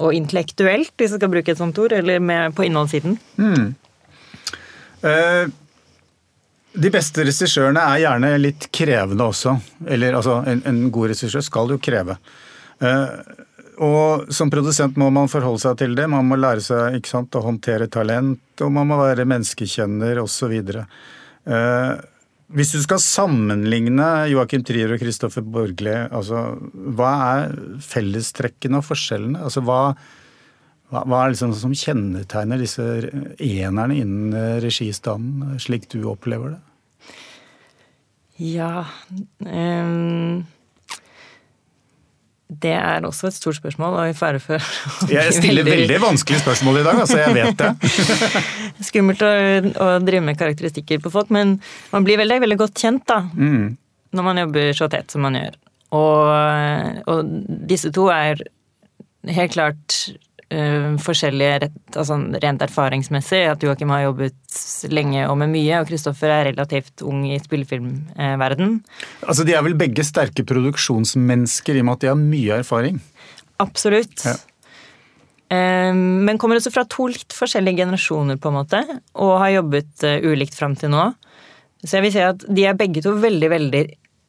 og 0.01 0.18
intellektuelt, 0.18 0.92
hvis 0.98 1.13
jeg 1.13 1.22
skal 1.22 1.32
bruke 1.32 1.54
et 1.54 1.62
sånt 1.62 1.78
ord, 1.80 1.94
eller 1.94 2.20
med, 2.20 2.56
på 2.58 2.66
innholdssiden. 2.68 3.18
Mm. 3.38 3.68
Uh, 5.06 5.46
de 6.72 6.92
beste 6.94 7.25
regissørene 7.28 7.84
er 7.94 8.04
gjerne 8.06 8.32
litt 8.40 8.70
krevende 8.74 9.28
også. 9.28 9.58
Eller 9.92 10.16
altså, 10.18 10.40
en, 10.48 10.63
en 10.68 10.82
god 10.94 11.12
regissør 11.12 11.44
skal 11.46 11.74
jo 11.74 11.80
kreve. 11.84 12.16
Eh, 12.82 13.10
og 13.81 14.29
som 14.33 14.51
produsent 14.53 14.97
må 15.01 15.07
man 15.13 15.29
forholde 15.31 15.63
seg 15.63 15.79
til 15.81 15.95
det. 15.97 16.05
Man 16.11 16.27
må 16.29 16.38
lære 16.38 16.61
seg 16.61 17.07
sant, 17.09 17.33
å 17.33 17.45
håndtere 17.47 17.89
talent, 17.89 18.43
og 18.61 18.73
man 18.75 18.89
må 18.91 19.00
være 19.00 19.25
menneskekjenner 19.29 20.21
osv. 20.21 20.53
Eh, 20.61 21.93
hvis 22.51 22.73
du 22.75 22.81
skal 22.83 23.01
sammenligne 23.01 24.07
Joakim 24.29 24.65
Trier 24.67 24.93
og 24.93 25.01
Kristoffer 25.01 25.41
Borgli, 25.41 25.95
altså, 26.11 26.43
hva 26.93 27.11
er 27.31 27.57
fellestrekkene 27.81 28.83
og 28.83 28.85
forskjellene? 28.85 29.41
Altså, 29.47 29.65
hva, 29.65 29.81
hva, 30.91 31.05
hva 31.07 31.23
er 31.23 31.33
liksom 31.33 31.57
som 31.57 31.73
kjennetegner 31.73 32.61
disse 32.61 32.85
enerne 33.41 33.97
innen 33.97 34.59
registanden, 34.61 35.57
slik 35.63 35.89
du 35.89 36.03
opplever 36.11 36.57
det? 36.57 36.65
Ja 38.41 38.88
um 39.45 40.41
det 42.51 42.74
er 42.75 43.05
også 43.08 43.29
et 43.29 43.36
stort 43.38 43.55
spørsmål, 43.55 43.93
og 43.96 44.10
i 44.12 44.15
fare 44.17 44.39
for 44.43 44.60
Jeg 45.12 45.36
stiller 45.38 45.63
veldig, 45.63 45.86
veldig 45.86 46.00
vanskelige 46.03 46.41
spørsmål 46.43 46.81
i 46.81 46.84
dag, 46.84 47.00
altså. 47.05 47.20
Jeg 47.22 47.36
vet 47.38 47.62
det. 47.62 47.91
Skummelt 48.89 49.24
å, 49.24 49.31
å, 49.72 49.89
drive 50.03 50.25
med 50.27 50.39
karakteristikker 50.39 51.00
på 51.03 51.13
folk, 51.13 51.31
men 51.31 51.60
man 51.93 52.08
blir 52.08 52.20
veldig, 52.20 52.41
veldig 52.43 52.58
godt 52.60 52.84
kjent, 52.84 53.05
da. 53.08 53.22
Mm. 53.31 53.77
Når 54.12 54.27
man 54.27 54.41
jobber 54.43 54.74
så 54.75 54.89
tett 54.91 55.13
som 55.13 55.24
man 55.24 55.39
gjør. 55.39 55.55
Og, 55.96 57.05
og 57.12 57.31
disse 57.72 57.91
to 57.96 58.10
er 58.12 58.43
helt 59.31 59.55
klart 59.55 60.01
uh, 60.51 60.98
forskjellige 61.01 61.70
altså 61.96 62.17
rent 62.43 62.65
erfaringsmessig. 62.65 63.41
At 63.53 63.63
Joakim 63.65 63.91
har 63.93 64.05
jobbet 64.05 64.60
lenge 64.91 65.25
og 65.29 65.39
med 65.41 65.51
mye, 65.53 65.81
og 65.81 65.89
Kristoffer 65.89 66.34
er 66.34 66.50
relativt 66.51 67.03
ung 67.08 67.24
i 67.29 67.39
spillefilmverden. 67.41 68.77
Altså 69.25 69.48
De 69.48 69.55
er 69.58 69.65
vel 69.65 69.77
begge 69.79 70.05
sterke 70.08 70.46
produksjonsmennesker 70.48 71.77
i 71.77 71.84
og 71.84 71.89
med 71.89 72.00
at 72.00 72.05
de 72.05 72.12
har 72.12 72.22
mye 72.22 72.62
erfaring? 72.62 73.01
Absolutt. 73.63 74.25
Ja. 74.27 74.38
Uh, 75.51 75.96
men 75.96 76.39
kommer 76.39 76.60
også 76.60 76.74
fra 76.74 76.86
to 76.88 77.10
litt 77.12 77.36
forskjellige 77.36 77.84
generasjoner, 77.84 78.39
på 78.41 78.51
en 78.51 78.60
måte, 78.62 78.84
og 79.20 79.39
har 79.43 79.58
jobbet 79.58 80.08
uh, 80.08 80.20
ulikt 80.31 80.58
fram 80.58 80.77
til 80.79 80.93
nå. 80.93 81.10
Så 81.81 81.98
jeg 81.98 82.05
vil 82.05 82.13
si 82.13 82.22
at 82.24 82.46
de 82.46 82.67
er 82.70 82.77
begge 82.77 83.01
to 83.01 83.15
veldig, 83.17 83.50
veldig 83.50 83.86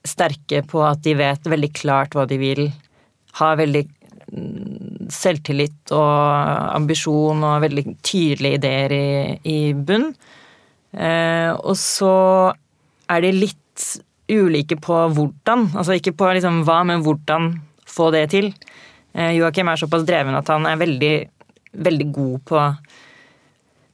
sterke 0.09 0.63
på 0.67 0.83
at 0.87 1.03
de 1.05 1.15
vet 1.19 1.45
veldig 1.47 1.73
klart 1.77 2.17
hva 2.17 2.25
de 2.29 2.39
vil. 2.41 2.65
Har 3.39 3.59
veldig 3.61 3.85
selvtillit 5.11 5.93
og 5.97 6.77
ambisjon 6.77 7.43
og 7.47 7.65
veldig 7.65 7.85
tydelige 8.05 8.61
ideer 8.61 8.95
i, 8.97 9.09
i 9.49 9.59
bunn. 9.75 10.11
Eh, 10.93 11.51
og 11.57 11.77
så 11.81 12.15
er 13.11 13.25
de 13.25 13.33
litt 13.35 13.87
ulike 14.33 14.79
på 14.81 14.99
hvordan. 15.17 15.71
Altså 15.77 15.97
ikke 15.99 16.15
på 16.17 16.31
liksom 16.37 16.63
hva, 16.69 16.83
men 16.89 17.05
hvordan 17.05 17.55
få 17.89 18.11
det 18.15 18.29
til. 18.33 18.53
Eh, 19.13 19.35
Joakim 19.39 19.69
er 19.69 19.81
såpass 19.81 20.07
dreven 20.09 20.39
at 20.39 20.49
han 20.53 20.67
er 20.69 20.81
veldig, 20.81 21.15
veldig 21.89 22.09
god 22.13 22.37
på 22.49 22.67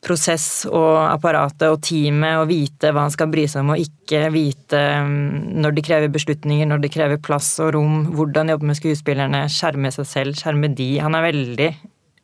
prosess 0.08 0.64
og 0.68 0.96
apparatet 1.04 1.68
og 1.68 1.82
teamet 1.84 2.40
og 2.40 2.48
vite 2.50 2.90
hva 2.94 3.04
han 3.04 3.14
skal 3.14 3.30
bry 3.32 3.44
seg 3.50 3.62
om 3.62 3.74
og 3.74 3.82
ikke 3.82 4.28
vite 4.34 4.80
mm, 5.04 5.60
når 5.60 5.76
de 5.76 5.84
krever 5.84 6.12
beslutninger, 6.14 6.68
når 6.68 6.82
de 6.82 6.92
krever 6.92 7.20
plass 7.22 7.52
og 7.64 7.74
rom, 7.76 8.08
hvordan 8.16 8.54
jobbe 8.54 8.70
med 8.70 8.78
skuespillerne, 8.80 9.44
skjerme 9.52 9.92
seg 9.94 10.08
selv, 10.08 10.38
skjerme 10.40 10.72
de. 10.78 10.90
Han 11.04 11.16
er 11.18 11.28
veldig 11.28 11.70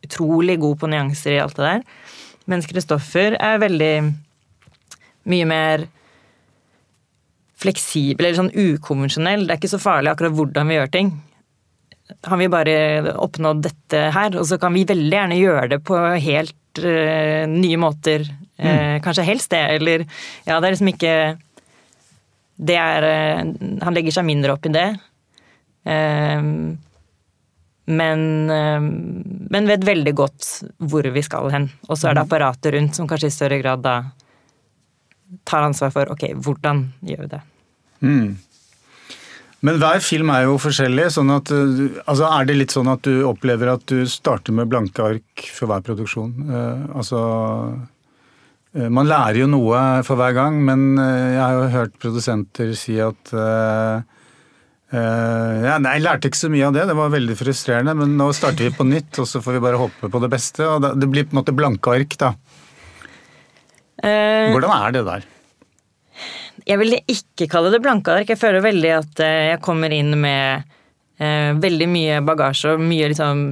utrolig 0.04 0.58
god 0.62 0.80
på 0.80 0.90
nyanser 0.92 1.36
i 1.36 1.42
alt 1.42 1.58
det 1.60 1.68
der. 1.68 1.84
Mens 2.50 2.68
Kristoffer 2.68 3.36
er 3.40 3.62
veldig 3.62 3.92
mye 5.32 5.46
mer 5.48 5.86
fleksibel 7.60 8.26
eller 8.26 8.40
sånn 8.42 8.52
ukonvensjonell. 8.52 9.46
Det 9.46 9.54
er 9.54 9.62
ikke 9.62 9.76
så 9.76 9.80
farlig 9.82 10.12
akkurat 10.12 10.36
hvordan 10.36 10.68
vi 10.68 10.76
gjør 10.78 10.92
ting. 10.92 11.14
Har 12.28 12.36
vi 12.40 12.50
bare 12.52 12.74
oppnådd 13.16 13.62
dette 13.64 14.02
her, 14.12 14.36
og 14.36 14.44
så 14.48 14.58
kan 14.60 14.74
vi 14.76 14.84
veldig 14.88 15.16
gjerne 15.16 15.40
gjøre 15.40 15.70
det 15.72 15.80
på 15.88 15.96
helt 15.96 16.56
uh, 16.82 17.44
nye 17.50 17.78
måter. 17.80 18.26
Eh, 18.56 18.70
mm. 18.70 19.02
Kanskje 19.04 19.26
helst 19.26 19.50
det, 19.50 19.62
eller 19.76 20.04
Ja, 20.46 20.60
det 20.60 20.68
er 20.68 20.74
liksom 20.76 20.90
ikke 20.92 21.14
Det 22.54 22.76
er 22.78 23.06
uh, 23.08 23.40
Han 23.82 23.96
legger 23.96 24.14
seg 24.14 24.28
mindre 24.28 24.54
opp 24.54 24.66
i 24.66 24.74
det. 24.74 24.88
men, 27.84 28.20
men 29.52 29.66
vet 29.68 29.82
veldig 29.84 30.14
godt 30.16 30.46
hvor 30.78 31.04
vi 31.12 31.22
skal 31.22 31.50
hen. 31.52 31.66
Og 31.90 31.98
så 31.98 32.08
er 32.08 32.14
det 32.16 32.22
mm. 32.22 32.28
apparatet 32.30 32.72
rundt 32.72 32.96
som 32.96 33.08
kanskje 33.10 33.28
i 33.28 33.34
større 33.34 33.58
grad 33.60 33.82
da 33.84 33.98
tar 35.44 35.66
ansvar 35.66 35.92
for 35.92 36.14
ok, 36.14 36.30
hvordan 36.40 36.80
gjør 37.04 37.20
vi 37.26 37.28
det. 37.34 37.42
Mm. 38.00 38.30
Men 39.64 39.80
hver 39.80 40.02
film 40.04 40.30
er 40.34 40.44
jo 40.44 40.58
forskjellig. 40.60 41.08
sånn 41.14 41.32
at, 41.32 41.50
eh, 41.50 42.00
altså 42.04 42.28
Er 42.28 42.44
det 42.44 42.58
litt 42.58 42.74
sånn 42.74 42.90
at 42.92 43.02
du 43.02 43.24
opplever 43.24 43.72
at 43.72 43.86
du 43.88 44.04
starter 44.06 44.52
med 44.52 44.68
blanke 44.68 45.00
ark 45.00 45.48
for 45.56 45.70
hver 45.70 45.80
produksjon? 45.80 46.32
Uh, 46.50 46.96
altså 47.00 47.20
uh, 48.76 48.88
Man 48.90 49.08
lærer 49.08 49.40
jo 49.40 49.48
noe 49.48 50.02
for 50.04 50.20
hver 50.20 50.34
gang, 50.36 50.60
men 50.64 50.98
uh, 50.98 51.32
jeg 51.32 51.40
har 51.40 51.54
jo 51.56 51.70
hørt 51.78 51.96
produsenter 51.98 52.74
si 52.76 52.98
at 53.00 53.32
ja, 54.94 55.74
nei, 55.82 55.96
jeg 55.96 56.02
lærte 56.04 56.28
ikke 56.28 56.38
så 56.38 56.48
mye 56.52 56.68
av 56.68 56.74
det, 56.76 56.84
det 56.86 56.94
var 56.94 57.08
veldig 57.10 57.34
frustrerende. 57.34 57.96
Men 57.98 58.12
nå 58.14 58.28
starter 58.36 58.68
vi 58.68 58.76
på 58.76 58.84
nytt, 58.86 59.18
og 59.18 59.26
så 59.26 59.40
får 59.42 59.56
vi 59.56 59.62
bare 59.64 59.80
håpe 59.80 60.06
på 60.06 60.20
det 60.22 60.28
beste. 60.30 60.62
og 60.62 60.86
Det 61.00 61.08
blir 61.10 61.26
på 61.26 61.34
en 61.34 61.40
måte 61.40 61.54
blanke 61.56 61.96
ark, 61.96 62.14
da. 62.20 62.30
Hvordan 63.98 64.70
er 64.70 64.94
det 64.94 65.02
der? 65.08 65.26
Jeg 66.64 66.80
vil 66.80 66.96
ikke 67.00 67.48
kalle 67.50 67.72
det 67.74 67.82
blanke 67.84 68.14
ark. 68.14 68.30
Jeg 68.30 68.40
føler 68.40 68.64
veldig 68.64 68.92
at 68.96 69.24
eh, 69.24 69.48
jeg 69.52 69.62
kommer 69.64 69.92
inn 69.92 70.14
med 70.20 70.64
eh, 71.18 71.50
veldig 71.60 71.88
mye 71.90 72.20
bagasje 72.24 72.76
og 72.76 72.84
mye 72.84 73.10
liksom, 73.12 73.42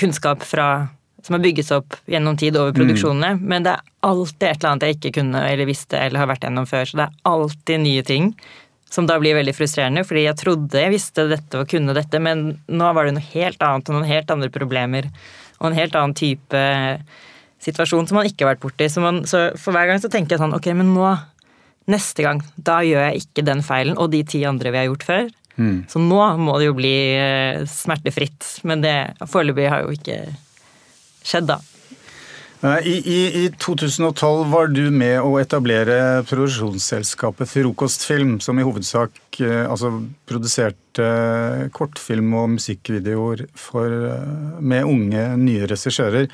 kunnskap 0.00 0.44
fra, 0.46 0.68
som 1.24 1.38
har 1.38 1.44
bygget 1.44 1.70
seg 1.70 1.82
opp 1.82 1.96
gjennom 2.10 2.38
tid 2.40 2.58
over 2.60 2.74
mm. 2.74 2.78
produksjonene. 2.78 3.32
Mm. 3.38 3.46
Men 3.50 3.66
det 3.66 3.74
er 3.74 3.88
alltid 4.10 4.48
et 4.48 4.58
eller 4.58 4.70
annet 4.72 4.86
jeg 4.86 4.98
ikke 4.98 5.14
kunne 5.20 5.46
eller 5.48 5.70
visste 5.70 5.98
eller 6.00 6.22
har 6.22 6.30
vært 6.30 6.46
gjennom 6.46 6.68
før. 6.70 6.90
Så 6.90 7.00
det 7.00 7.08
er 7.08 7.32
alltid 7.32 7.84
nye 7.86 8.06
ting. 8.06 8.30
Som 8.94 9.08
da 9.10 9.16
blir 9.18 9.34
veldig 9.34 9.56
frustrerende, 9.56 10.04
fordi 10.06 10.22
jeg 10.28 10.38
trodde 10.38 10.78
jeg 10.78 10.92
visste 10.92 11.24
dette 11.26 11.58
og 11.58 11.66
kunne 11.66 11.96
dette, 11.96 12.20
men 12.22 12.52
nå 12.70 12.90
var 12.94 13.08
det 13.08 13.16
noe 13.16 13.30
helt 13.32 13.64
annet 13.66 13.88
og 13.90 13.96
noen 13.96 14.06
helt 14.06 14.30
andre 14.30 14.52
problemer. 14.54 15.08
Og 15.58 15.66
en 15.66 15.78
helt 15.80 15.96
annen 15.98 16.14
type 16.14 16.60
situasjon 17.64 18.06
som 18.06 18.20
man 18.20 18.28
ikke 18.28 18.44
har 18.44 18.54
vært 18.54 18.62
borti. 18.62 18.86
Så, 18.92 19.02
man, 19.02 19.24
så 19.26 19.48
for 19.58 19.74
hver 19.74 19.88
gang 19.90 19.98
så 20.02 20.10
tenker 20.12 20.36
jeg 20.36 20.44
sånn 20.44 20.54
ok, 20.54 20.70
men 20.78 20.92
nå 20.94 21.08
Neste 21.90 22.24
gang, 22.24 22.40
da 22.56 22.78
gjør 22.86 23.10
jeg 23.10 23.24
ikke 23.26 23.44
den 23.44 23.60
feilen 23.64 23.98
og 24.00 24.12
de 24.14 24.22
ti 24.24 24.40
andre 24.48 24.72
vi 24.72 24.80
har 24.80 24.88
gjort 24.88 25.04
før. 25.08 25.26
Mm. 25.56 25.84
Så 25.90 26.00
nå 26.02 26.22
må 26.40 26.56
det 26.58 26.70
jo 26.70 26.78
bli 26.78 26.96
eh, 27.18 27.62
smertefritt. 27.68 28.58
Men 28.66 28.82
det 28.84 28.96
foreløpig 29.30 29.68
har 29.70 29.84
jo 29.84 29.94
ikke 29.94 30.18
skjedd, 31.24 31.52
da. 31.52 31.60
I, 32.64 32.94
i, 32.96 33.18
I, 33.44 33.48
2012 33.60 34.46
var 34.48 34.70
du 34.72 34.86
med 34.88 35.18
å 35.20 35.34
etablere 35.36 36.22
produksjonsselskapet 36.24 37.50
Frokostfilm, 37.50 38.38
som 38.40 38.56
i 38.56 38.64
hovedsak 38.64 39.40
eh, 39.44 39.66
altså, 39.68 39.90
produserte 40.24 41.08
kortfilm 41.76 42.32
og 42.40 42.54
musikkvideoer 42.54 43.44
for, 43.52 43.98
eh, 44.08 44.62
med 44.64 44.88
unge, 44.88 45.26
nye 45.42 45.68
regissører. 45.68 46.30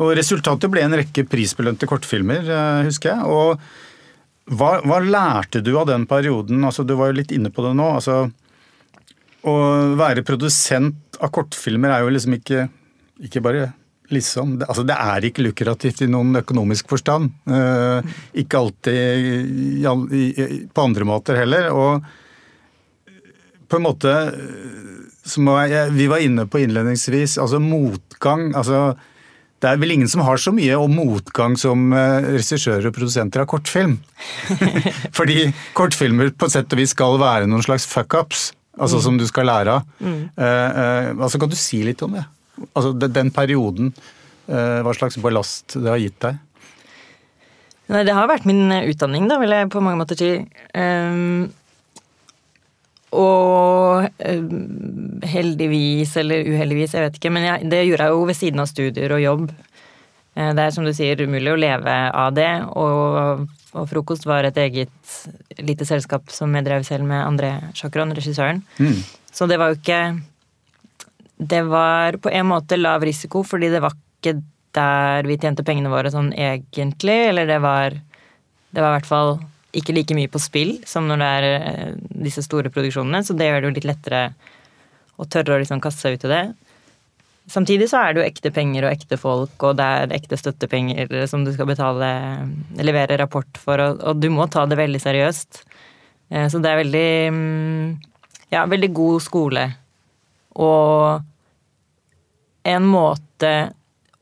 Og 0.00 0.14
Resultatet 0.16 0.72
ble 0.72 0.86
en 0.86 0.96
rekke 0.96 1.26
prisbelønte 1.28 1.88
kortfilmer, 1.88 2.48
husker 2.88 3.12
jeg. 3.12 3.28
og 3.28 3.60
hva, 4.46 4.76
hva, 4.86 5.00
lærte 5.02 5.62
du 5.64 5.72
av 5.78 5.88
den 5.88 6.06
perioden? 6.06 6.62
Altså, 6.64 6.84
du 6.86 6.94
var 6.98 7.10
jo 7.10 7.18
litt 7.18 7.32
inne 7.34 7.50
på 7.50 7.64
det 7.64 7.72
nå. 7.78 7.88
Altså, 7.98 8.28
å 9.46 9.56
være 9.98 10.26
produsent 10.26 11.18
av 11.22 11.32
kortfilmer 11.34 11.94
er 11.94 12.04
jo 12.04 12.14
liksom 12.14 12.34
ikke 12.38 12.68
Ikke 13.24 13.40
bare 13.40 13.70
liksom 14.12 14.58
det, 14.60 14.66
altså, 14.68 14.84
det 14.86 14.94
er 14.94 15.24
ikke 15.24 15.42
lukrativt 15.42 16.02
i 16.04 16.06
noen 16.10 16.36
økonomisk 16.38 16.88
forstand. 16.92 17.32
Uh, 17.48 18.04
ikke 18.38 18.60
alltid 18.60 18.94
i, 18.94 19.82
i, 19.82 20.58
på 20.68 20.84
andre 20.84 21.08
måter 21.08 21.40
heller. 21.40 21.70
Og 21.72 22.04
på 23.66 23.80
en 23.80 23.86
måte 23.86 24.12
som 25.26 25.48
jeg, 25.66 25.90
vi 25.96 26.06
var 26.12 26.22
inne 26.22 26.46
på 26.46 26.60
innledningsvis, 26.62 27.38
altså 27.42 27.58
motgang 27.58 28.52
altså 28.54 28.92
det 29.62 29.70
er 29.70 29.78
vel 29.80 29.94
ingen 29.94 30.10
som 30.10 30.20
har 30.26 30.40
så 30.40 30.52
mye 30.52 30.76
om 30.76 30.92
motgang 30.92 31.56
som 31.58 31.88
eh, 31.96 32.28
regissører 32.36 32.90
og 32.90 32.96
produsenter 32.96 33.40
av 33.42 33.48
kortfilm. 33.48 33.96
Fordi 35.16 35.48
kortfilmer 35.76 36.34
på 36.36 36.50
sett 36.52 36.72
og 36.74 36.82
vis 36.82 36.92
skal 36.92 37.16
være 37.22 37.48
noen 37.48 37.64
slags 37.64 37.88
fuckups, 37.88 38.50
altså 38.76 39.00
mm. 39.00 39.04
som 39.06 39.20
du 39.20 39.24
skal 39.28 39.48
lære 39.48 39.78
av. 39.78 39.86
Mm. 40.04 40.18
Eh, 40.36 40.80
eh, 40.82 41.10
altså 41.14 41.40
Kan 41.40 41.52
du 41.52 41.56
si 41.58 41.80
litt 41.86 42.04
om 42.04 42.18
det? 42.18 42.26
Altså 42.76 42.92
Den 43.00 43.32
perioden, 43.32 43.94
eh, 44.48 44.80
hva 44.84 44.92
slags 44.96 45.16
ballast 45.24 45.78
det 45.78 45.88
har 45.88 46.02
gitt 46.04 46.20
deg? 46.26 46.42
Nei, 47.94 48.02
Det 48.04 48.16
har 48.18 48.28
vært 48.28 48.48
min 48.48 48.66
utdanning, 48.68 49.28
da, 49.30 49.38
vil 49.40 49.56
jeg 49.56 49.70
på 49.72 49.80
mange 49.80 50.02
måter 50.02 50.18
si. 50.20 50.30
Um, 50.74 51.48
og 53.16 54.06
eh, 54.18 54.42
heldigvis, 55.32 56.16
eller 56.20 56.46
uheldigvis, 56.52 56.94
jeg 56.96 57.06
vet 57.06 57.18
ikke, 57.18 57.32
men 57.34 57.46
jeg, 57.48 57.70
det 57.72 57.82
gjorde 57.86 58.08
jeg 58.08 58.14
jo 58.14 58.26
ved 58.28 58.38
siden 58.38 58.62
av 58.62 58.70
studier 58.70 59.14
og 59.16 59.22
jobb. 59.22 59.46
Eh, 60.36 60.52
det 60.56 60.64
er 60.64 60.74
som 60.74 60.86
du 60.86 60.92
sier 60.96 61.22
umulig 61.24 61.52
å 61.54 61.60
leve 61.60 61.96
av 62.12 62.34
det, 62.36 62.50
og, 62.76 63.46
og 63.72 63.88
Frokost 63.90 64.28
var 64.28 64.48
et 64.48 64.58
eget 64.60 65.16
lite 65.62 65.88
selskap 65.88 66.28
som 66.34 66.52
jeg 66.56 66.66
drev 66.68 66.84
selv 66.88 67.08
med 67.08 67.24
André 67.24 67.54
Chakron, 67.78 68.14
regissøren. 68.16 68.62
Mm. 68.78 69.00
Så 69.32 69.48
det 69.48 69.60
var 69.60 69.72
jo 69.72 69.80
ikke 69.80 70.02
Det 71.36 71.60
var 71.68 72.16
på 72.24 72.30
en 72.32 72.46
måte 72.48 72.78
lav 72.80 73.02
risiko, 73.04 73.42
fordi 73.44 73.68
det 73.68 73.82
var 73.84 73.92
ikke 73.92 74.38
der 74.76 75.26
vi 75.28 75.36
tjente 75.40 75.64
pengene 75.64 75.92
våre 75.92 76.12
sånn 76.12 76.30
egentlig, 76.32 77.18
eller 77.30 77.48
det 77.48 77.58
var 77.64 77.96
Det 77.96 78.80
var 78.80 78.92
i 78.92 78.96
hvert 78.98 79.08
fall 79.08 79.38
ikke 79.76 79.94
like 79.96 80.14
mye 80.16 80.30
på 80.30 80.40
spill 80.40 80.76
som 80.88 81.08
når 81.08 81.22
det 81.22 81.30
er 81.38 81.48
eh, 81.56 81.96
disse 82.26 82.44
store 82.46 82.70
produksjonene, 82.72 83.22
så 83.24 83.34
det 83.36 83.48
gjør 83.48 83.60
det 83.62 83.68
jo 83.68 83.74
litt 83.80 83.90
lettere 83.90 84.22
å 85.16 85.26
tørre 85.28 85.56
å 85.56 85.60
liksom 85.62 85.82
kaste 85.84 86.06
seg 86.06 86.16
ut 86.16 86.26
i 86.28 86.32
det. 86.32 86.44
Samtidig 87.50 87.86
så 87.90 88.00
er 88.02 88.14
det 88.14 88.20
jo 88.20 88.26
ekte 88.26 88.50
penger 88.50 88.86
og 88.86 88.92
ekte 88.92 89.18
folk, 89.20 89.54
og 89.62 89.76
det 89.78 89.86
er 89.86 90.14
ekte 90.16 90.38
støttepenger 90.38 91.12
som 91.30 91.44
du 91.46 91.52
skal 91.54 91.68
betale, 91.70 92.08
levere 92.82 93.18
rapport 93.20 93.60
for, 93.62 93.80
og, 93.82 94.02
og 94.02 94.18
du 94.18 94.28
må 94.34 94.48
ta 94.50 94.64
det 94.66 94.78
veldig 94.80 95.00
seriøst. 95.02 95.62
Eh, 96.34 96.48
så 96.50 96.60
det 96.62 96.72
er 96.72 96.82
veldig 96.82 97.08
mm, 97.32 97.96
Ja, 98.54 98.62
veldig 98.70 98.90
god 98.94 99.22
skole. 99.24 99.62
Og 100.62 101.22
en 102.66 102.86
måte 102.86 103.52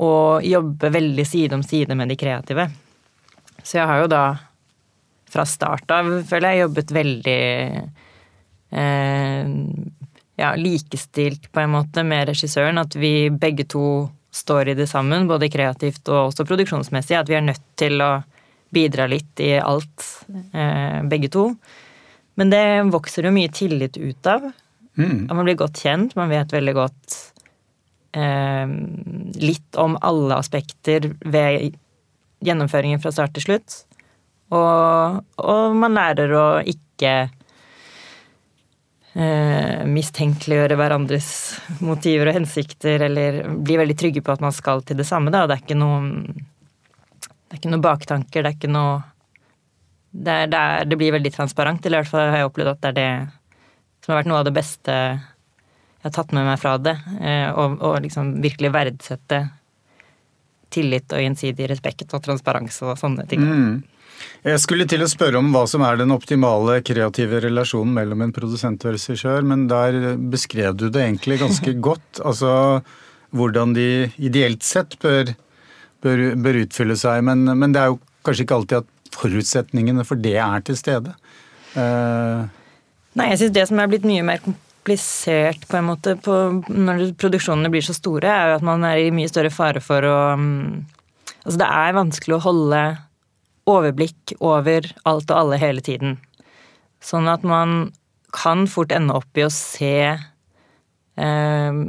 å 0.01 0.41
jobbe 0.43 0.91
veldig 0.93 1.27
side 1.29 1.55
om 1.57 1.63
side 1.65 1.95
med 1.97 2.11
de 2.11 2.17
kreative. 2.19 2.67
Så 3.63 3.79
jeg 3.79 3.89
har 3.89 4.03
jo 4.03 4.09
da 4.11 4.25
fra 5.35 5.45
start 5.49 5.91
av, 5.95 6.11
føler 6.29 6.55
jeg, 6.55 6.65
jobbet 6.65 6.95
veldig 6.95 7.41
eh, 8.71 9.55
ja, 10.41 10.53
likestilt 10.59 11.51
på 11.53 11.63
en 11.63 11.75
måte 11.75 12.05
med 12.07 12.29
regissøren. 12.31 12.79
At 12.81 12.97
vi 12.99 13.31
begge 13.31 13.67
to 13.71 13.87
står 14.35 14.73
i 14.73 14.77
det 14.79 14.89
sammen, 14.91 15.29
både 15.31 15.51
kreativt 15.53 16.09
og 16.11 16.31
også 16.31 16.47
produksjonsmessig. 16.49 17.19
At 17.19 17.31
vi 17.31 17.39
er 17.39 17.47
nødt 17.47 17.67
til 17.79 18.03
å 18.03 18.13
bidra 18.75 19.07
litt 19.11 19.41
i 19.43 19.55
alt, 19.61 20.07
eh, 20.53 21.03
begge 21.11 21.31
to. 21.31 21.53
Men 22.35 22.51
det 22.51 22.67
vokser 22.91 23.29
jo 23.29 23.35
mye 23.35 23.53
tillit 23.55 23.97
ut 23.97 24.27
av. 24.27 24.51
Mm. 24.99 25.27
Man 25.31 25.45
blir 25.47 25.59
godt 25.59 25.79
kjent, 25.83 26.17
man 26.19 26.31
vet 26.31 26.53
veldig 26.55 26.75
godt 26.75 27.17
eh, 28.19 28.67
litt 29.43 29.79
om 29.79 29.97
alle 30.03 30.39
aspekter 30.39 31.13
ved 31.23 31.75
gjennomføringen 32.45 33.03
fra 33.03 33.15
start 33.15 33.35
til 33.39 33.47
slutt. 33.49 33.85
Og, 34.55 35.23
og 35.43 35.77
man 35.79 35.97
lærer 35.97 36.35
å 36.39 36.47
ikke 36.71 37.13
eh, 39.15 39.83
mistenkeliggjøre 39.91 40.79
hverandres 40.79 41.31
motiver 41.85 42.31
og 42.31 42.39
hensikter, 42.39 43.07
eller 43.09 43.43
bli 43.67 43.79
veldig 43.81 43.99
trygge 43.99 44.23
på 44.25 44.35
at 44.35 44.45
man 44.45 44.55
skal 44.55 44.85
til 44.87 44.99
det 45.01 45.09
samme. 45.09 45.33
Da. 45.35 45.47
Det 45.49 45.59
er 45.59 45.65
ikke 45.65 45.81
noe 45.81 46.01
det 47.45 47.59
er 47.59 47.61
ikke 47.61 47.75
noe 47.75 47.85
baktanker, 47.85 48.43
det 48.43 48.51
er 48.51 48.57
ikke 48.57 48.73
noe 48.75 48.95
det, 50.15 50.31
er, 50.31 50.49
det, 50.51 50.59
er, 50.59 50.89
det, 50.91 50.99
blir 50.99 51.15
veldig 51.15 51.33
transparent. 51.35 51.87
Eller 51.87 52.01
i 52.01 52.05
hvert 52.05 52.13
fall 52.15 52.31
har 52.31 52.43
jeg 52.43 52.51
opplevd 52.51 52.73
at 52.73 52.83
det 52.83 52.91
er 52.91 52.99
det 52.99 53.11
som 54.05 54.13
har 54.13 54.21
vært 54.21 54.31
noe 54.31 54.41
av 54.43 54.49
det 54.49 54.55
beste 54.55 54.95
jeg 54.95 56.11
har 56.11 56.13
tatt 56.13 56.35
med 56.37 56.45
meg 56.45 56.59
fra 56.61 56.75
det. 56.83 56.95
Eh, 57.25 57.49
og, 57.49 57.79
og 57.81 57.95
liksom 58.05 58.35
virkelig 58.45 58.71
verdsette 58.75 59.39
tillit 60.75 61.15
og 61.15 61.23
gjensidig 61.23 61.69
respekt 61.71 62.13
og 62.13 62.23
transparens 62.25 62.81
og 62.85 62.99
sånne 63.01 63.25
ting. 63.31 63.45
Mm. 63.47 63.77
Jeg 64.45 64.61
skulle 64.61 64.85
til 64.89 65.01
å 65.01 65.09
spørre 65.09 65.41
om 65.41 65.49
hva 65.55 65.63
som 65.71 65.83
er 65.87 65.97
den 65.97 66.13
optimale 66.13 66.81
kreative 66.85 67.41
relasjonen 67.47 67.95
mellom 67.97 68.27
en 68.27 68.35
produsent 68.37 68.83
og 68.85 68.97
regissør, 68.97 69.47
men 69.47 69.67
der 69.71 70.15
beskrev 70.19 70.77
du 70.77 70.91
det 70.93 71.01
egentlig 71.07 71.41
ganske 71.41 71.73
godt. 71.89 72.21
Altså 72.21 72.83
hvordan 73.35 73.73
de 73.77 74.11
ideelt 74.23 74.63
sett 74.67 74.99
bør, 75.03 75.33
bør, 76.05 76.27
bør 76.45 76.61
utfylle 76.65 76.97
seg. 76.99 77.25
Men, 77.27 77.47
men, 77.51 77.73
det 77.75 77.83
er 77.83 77.95
jo 77.95 78.03
kanskje 78.27 78.47
ikke 78.47 78.59
alltid 78.61 78.83
at 78.83 79.17
forutsetningene 79.17 80.05
for 80.07 80.21
det 80.21 80.37
er 80.43 80.67
til 80.67 80.79
stede. 80.79 81.15
Uh... 81.75 82.45
Nei, 83.15 83.31
jeg 83.31 83.45
syns 83.45 83.57
det 83.57 83.67
som 83.71 83.81
er 83.81 83.91
blitt 83.91 84.07
mye 84.07 84.25
mer 84.27 84.43
komplisert 84.43 85.65
på 85.71 85.79
en 85.79 85.89
måte 85.89 86.17
på, 86.21 86.35
når 86.69 87.13
produksjonene 87.21 87.71
blir 87.73 87.85
så 87.87 87.95
store, 87.97 88.29
er 88.29 88.53
jo 88.53 88.59
at 88.59 88.67
man 88.67 88.85
er 88.87 89.05
i 89.05 89.13
mye 89.15 89.31
større 89.31 89.53
fare 89.55 89.83
for 89.85 90.05
å 90.05 90.19
um, 90.39 90.83
Altså 91.45 91.59
det 91.61 91.67
er 91.77 91.93
vanskelig 91.93 92.39
å 92.39 92.41
holde 92.41 92.79
overblikk 93.71 94.35
over 94.41 94.87
alt 95.09 95.31
og 95.31 95.37
alle 95.39 95.59
hele 95.61 95.85
tiden. 95.85 96.19
Sånn 97.05 97.29
at 97.31 97.45
man 97.47 97.93
kan 98.35 98.67
fort 98.71 98.93
ende 98.93 99.15
opp 99.17 99.39
i 99.39 99.45
å 99.47 99.53
se 99.53 99.97
eh, 100.15 101.83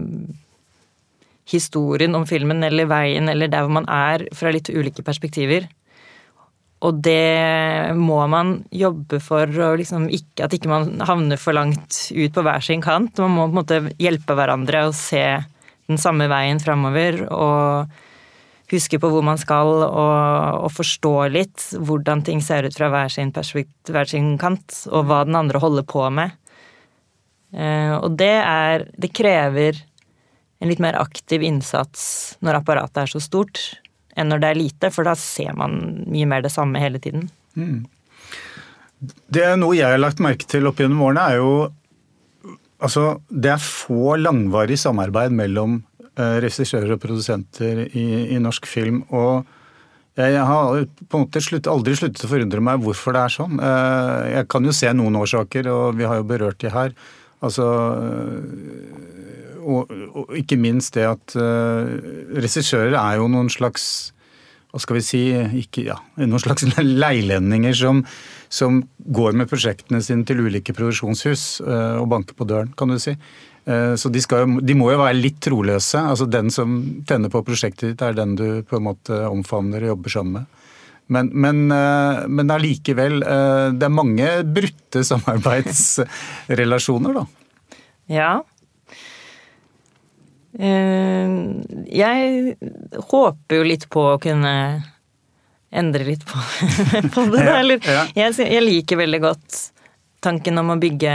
historien 1.49 2.17
om 2.17 2.27
filmen 2.29 2.63
eller 2.65 2.89
veien 2.89 3.29
eller 3.31 3.49
der 3.51 3.65
hvor 3.65 3.79
man 3.79 3.89
er 3.91 4.27
fra 4.35 4.53
litt 4.53 4.69
ulike 4.69 5.05
perspektiver. 5.05 5.67
Og 6.85 6.99
det 7.05 7.95
må 7.97 8.19
man 8.29 8.59
jobbe 8.73 9.19
for 9.23 9.49
liksom 9.79 10.09
ikke, 10.13 10.45
at 10.45 10.53
ikke 10.53 10.69
man 10.69 11.01
havner 11.07 11.39
for 11.41 11.57
langt 11.57 12.09
ut 12.11 12.35
på 12.35 12.43
hver 12.45 12.65
sin 12.65 12.83
kant. 12.83 13.17
Man 13.23 13.33
må 13.33 13.47
på 13.47 13.53
en 13.53 13.59
måte 13.61 13.79
hjelpe 14.01 14.35
hverandre 14.37 14.85
og 14.89 14.97
se 14.97 15.23
den 15.89 16.01
samme 16.01 16.27
veien 16.29 16.59
framover. 16.61 17.23
Og 17.31 18.04
huske 18.71 18.99
på 19.01 19.09
hvor 19.13 19.23
man 19.25 19.39
skal, 19.41 19.71
og, 19.85 20.65
og 20.65 20.71
forstå 20.73 21.13
litt 21.33 21.67
hvordan 21.75 22.23
ting 22.25 22.41
ser 22.43 22.67
ut 22.67 22.77
fra 22.77 22.89
hver 22.93 23.11
sin, 23.13 23.31
hver 23.31 24.09
sin 24.09 24.35
kant, 24.41 24.81
og 24.91 25.09
hva 25.09 25.23
den 25.27 25.37
andre 25.37 25.61
holder 25.61 25.85
på 25.87 26.07
med. 26.13 26.35
Eh, 27.55 27.93
og 27.95 28.17
det 28.19 28.35
er 28.41 28.87
Det 28.97 29.13
krever 29.15 29.77
en 30.59 30.71
litt 30.71 30.81
mer 30.81 30.97
aktiv 30.97 31.43
innsats 31.45 32.37
når 32.43 32.61
apparatet 32.61 33.03
er 33.03 33.11
så 33.11 33.21
stort, 33.23 33.59
enn 34.15 34.31
når 34.31 34.41
det 34.41 34.49
er 34.49 34.59
lite, 34.59 34.91
for 34.91 35.07
da 35.07 35.15
ser 35.19 35.53
man 35.57 36.05
mye 36.07 36.27
mer 36.29 36.45
det 36.45 36.53
samme 36.53 36.79
hele 36.81 37.01
tiden. 37.03 37.27
Mm. 37.59 37.83
Det 39.29 39.43
er 39.43 39.57
noe 39.59 39.75
jeg 39.75 39.91
har 39.91 40.01
lagt 40.01 40.23
merke 40.23 40.47
til 40.49 40.67
opp 40.69 40.79
gjennom 40.81 41.03
årene, 41.09 41.31
er 41.31 41.43
jo 41.43 41.55
Altså, 42.85 43.21
det 43.31 43.53
er 43.53 43.61
få 43.63 44.17
langvarig 44.19 44.75
samarbeid 44.77 45.31
mellom 45.33 45.77
regissører 46.15 46.95
og 46.95 47.01
produsenter 47.03 47.85
i, 47.87 48.05
i, 48.35 48.39
norsk 48.39 48.67
film. 48.69 49.03
og 49.09 49.45
jeg 50.15 50.43
har 50.47 50.85
på 51.11 51.17
en 51.17 51.25
måte 51.25 51.41
slutt, 51.43 51.67
aldri 51.67 51.95
sluttet 51.99 52.23
å 52.23 52.29
forundre 52.31 52.61
meg 52.63 52.79
hvorfor 52.83 53.15
det 53.17 53.23
er 53.25 53.33
sånn. 53.33 53.59
Eh, 53.59 54.27
jeg 54.37 54.47
kan 54.47 54.63
jo 54.63 54.75
se 54.75 54.91
noen 54.95 55.17
årsaker, 55.19 55.67
og 55.67 55.97
vi 55.99 56.07
har 56.07 56.21
jo 56.21 56.27
berørt 56.29 56.61
de 56.63 56.71
her. 56.71 56.93
Altså, 57.43 57.65
og, 59.65 59.91
og 60.15 60.31
ikke 60.39 60.57
minst 60.61 60.95
det 60.95 61.03
at 61.09 61.35
uh, 61.35 61.83
regissører 62.37 62.95
er 62.95 63.17
jo 63.19 63.27
noen 63.29 63.51
slags 63.51 64.13
hva 64.71 64.81
skal 64.83 64.97
vi 64.97 65.03
si, 65.07 65.21
ikke, 65.61 65.85
ja, 65.87 65.95
noen 66.19 66.41
slags 66.41 66.65
leilendinger 67.03 67.75
som, 67.79 68.01
som, 68.51 68.81
går 69.15 69.37
med 69.37 69.47
prosjektene 69.47 70.01
sine 70.03 70.25
til 70.27 70.41
ulike 70.47 70.73
produksjonshus 70.75 71.45
uh, 71.63 72.01
og 72.01 72.09
banker 72.11 72.35
på 72.35 72.47
døren, 72.49 72.71
kan 72.75 72.91
du 72.91 72.97
si. 72.99 73.13
Eh, 73.65 73.95
så 73.95 74.09
de, 74.09 74.21
skal, 74.21 74.59
de, 74.61 74.73
må 74.77 74.91
jo 74.93 74.99
være 75.01 75.17
litt 75.17 75.39
troløse. 75.43 75.99
Altså 75.99 76.25
Den 76.29 76.51
som 76.53 77.01
tenner 77.09 77.29
på 77.33 77.43
prosjektet 77.45 77.89
ditt, 77.91 78.01
er 78.05 78.13
den 78.17 78.35
du 78.37 78.63
på 78.67 78.75
en 78.77 78.87
måte 78.91 79.13
omfavner 79.29 79.83
og 79.83 79.89
jobber 79.95 80.09
sammen 80.13 80.33
med. 80.39 80.45
Men, 81.05 81.25
men, 81.37 81.71
eh, 81.73 82.27
men 82.27 82.51
allikevel, 82.53 83.15
eh, 83.21 83.69
det 83.77 83.85
er 83.85 83.89
mange 83.93 84.43
brutte 84.57 85.03
samarbeidsrelasjoner, 85.05 87.13
da. 87.21 87.25
Ja. 88.11 88.43
Jeg 90.55 92.55
håper 93.11 93.55
jo 93.57 93.63
litt 93.67 93.85
på 93.91 94.01
å 94.13 94.21
kunne 94.23 94.53
endre 95.75 96.03
litt 96.07 96.23
på, 96.29 96.37
på 97.17 97.21
det. 97.33 97.43
Eller, 97.43 97.75
jeg, 98.15 98.29
jeg 98.39 98.63
liker 98.63 98.95
veldig 99.01 99.21
godt 99.25 99.74
tanken 100.25 100.59
om 100.61 100.73
å 100.73 100.79
bygge 100.81 101.13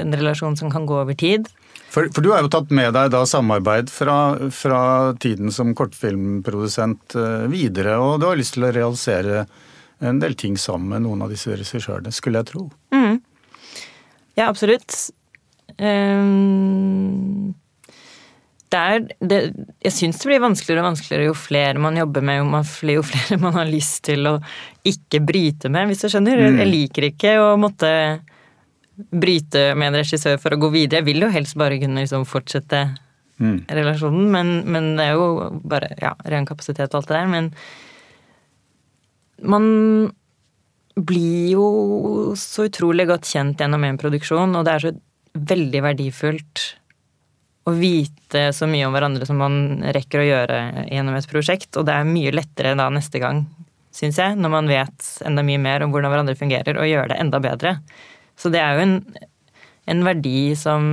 en 0.00 0.16
relasjon 0.16 0.56
som 0.58 0.72
kan 0.72 0.88
gå 0.88 0.96
over 1.02 1.16
tid. 1.18 1.46
For, 1.94 2.08
for 2.10 2.24
du 2.24 2.32
har 2.32 2.42
jo 2.42 2.50
tatt 2.50 2.72
med 2.74 2.90
deg 2.96 3.12
da 3.14 3.22
samarbeid 3.28 3.90
fra, 3.92 4.16
fra, 4.50 4.80
tiden 5.22 5.52
som 5.54 5.76
kortfilmprodusent 5.78 7.14
eh, 7.20 7.44
videre, 7.52 7.98
og 8.02 8.18
du 8.18 8.26
har 8.26 8.40
lyst 8.40 8.56
til 8.56 8.66
å 8.66 8.72
realisere 8.74 9.44
en 10.04 10.18
del 10.22 10.34
ting 10.38 10.56
sammen 10.58 10.90
med 10.90 11.04
noen 11.04 11.22
av 11.24 11.30
disse 11.30 11.54
regissørene, 11.54 12.10
skulle 12.12 12.42
jeg 12.42 12.50
tro. 12.50 12.64
Mm. 12.94 13.20
Ja, 14.34 14.48
absolutt. 14.48 14.96
Um, 15.78 17.54
er 18.80 19.06
det, 19.20 19.38
Jeg 19.84 19.94
syns 19.94 20.20
det 20.20 20.28
blir 20.30 20.42
vanskeligere 20.42 20.82
og 20.82 20.90
vanskeligere 20.90 21.28
jo 21.28 21.34
flere 21.38 21.80
man 21.82 21.98
jobber 21.98 22.24
med, 22.24 22.42
jo, 22.90 23.02
flere 23.06 23.38
man 23.44 23.56
har 23.58 23.70
lyst 23.70 24.04
til 24.08 24.26
å 24.30 24.36
ikke 24.86 25.22
bryte 25.24 25.70
med, 25.72 25.88
hvis 25.90 26.04
du 26.04 26.08
skjønner. 26.12 26.44
Mm. 26.44 26.60
Jeg 26.62 26.72
liker 26.72 27.08
ikke 27.10 27.36
å 27.42 27.54
måtte 27.60 27.90
bryte 28.94 29.72
med 29.74 29.90
en 29.90 29.98
regissør 30.02 30.38
for 30.42 30.54
å 30.54 30.60
gå 30.62 30.70
videre. 30.74 31.02
Jeg 31.02 31.08
vil 31.08 31.26
jo 31.26 31.32
helst 31.34 31.58
bare 31.58 31.80
kunne 31.82 32.04
liksom 32.04 32.26
fortsette 32.28 32.84
mm. 33.42 33.56
relasjonen, 33.74 34.28
men, 34.30 34.52
men, 34.70 34.92
det 34.98 35.08
er 35.08 35.18
jo 35.18 35.48
bare 35.66 35.90
ja, 36.00 36.14
ren 36.30 36.46
kapasitet 36.48 36.92
og 36.92 37.02
alt 37.02 37.10
det 37.10 37.18
der. 37.18 37.32
Men 37.32 37.50
man 39.54 39.66
blir 40.94 41.56
jo 41.56 41.66
så 42.38 42.68
utrolig 42.68 43.08
godt 43.10 43.26
kjent 43.26 43.60
gjennom 43.60 43.82
en 43.86 43.98
produksjon, 43.98 44.54
og 44.54 44.66
det 44.66 44.76
er 44.76 44.86
så 44.86 44.94
veldig 45.34 45.82
verdifullt 45.82 46.68
å 47.64 47.72
vite 47.72 48.48
så 48.52 48.68
mye 48.68 48.86
om 48.86 48.94
hverandre 48.94 49.26
som 49.28 49.38
man 49.40 49.84
rekker 49.96 50.20
å 50.20 50.26
gjøre 50.26 50.58
gjennom 50.92 51.16
et 51.16 51.28
prosjekt. 51.30 51.70
Og 51.80 51.86
det 51.88 51.94
er 51.96 52.08
mye 52.08 52.34
lettere 52.34 52.74
da 52.76 52.90
neste 52.92 53.20
gang, 53.22 53.44
syns 53.94 54.18
jeg, 54.20 54.36
når 54.36 54.52
man 54.52 54.68
vet 54.68 55.06
enda 55.24 55.44
mye 55.46 55.62
mer 55.62 55.84
om 55.84 55.94
hvordan 55.94 56.12
hverandre 56.12 56.36
fungerer, 56.38 56.76
og 56.76 56.90
gjør 56.90 57.12
det 57.12 57.20
enda 57.22 57.40
bedre. 57.42 57.76
Så 58.36 58.50
det 58.52 58.60
er 58.60 58.76
jo 58.76 58.84
en, 58.84 58.98
en 59.88 60.04
verdi 60.04 60.52
som, 60.58 60.84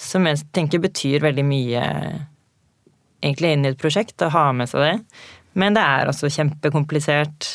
som 0.00 0.28
jeg 0.30 0.46
tenker 0.56 0.80
betyr 0.84 1.24
veldig 1.26 1.46
mye 1.46 1.84
egentlig 3.26 3.52
inn 3.52 3.66
i 3.66 3.72
et 3.74 3.80
prosjekt, 3.80 4.22
å 4.22 4.32
ha 4.32 4.50
med 4.56 4.70
seg 4.70 4.84
det. 4.86 4.96
Men 5.56 5.76
det 5.76 5.84
er 5.84 6.08
også 6.08 6.30
kjempekomplisert 6.32 7.48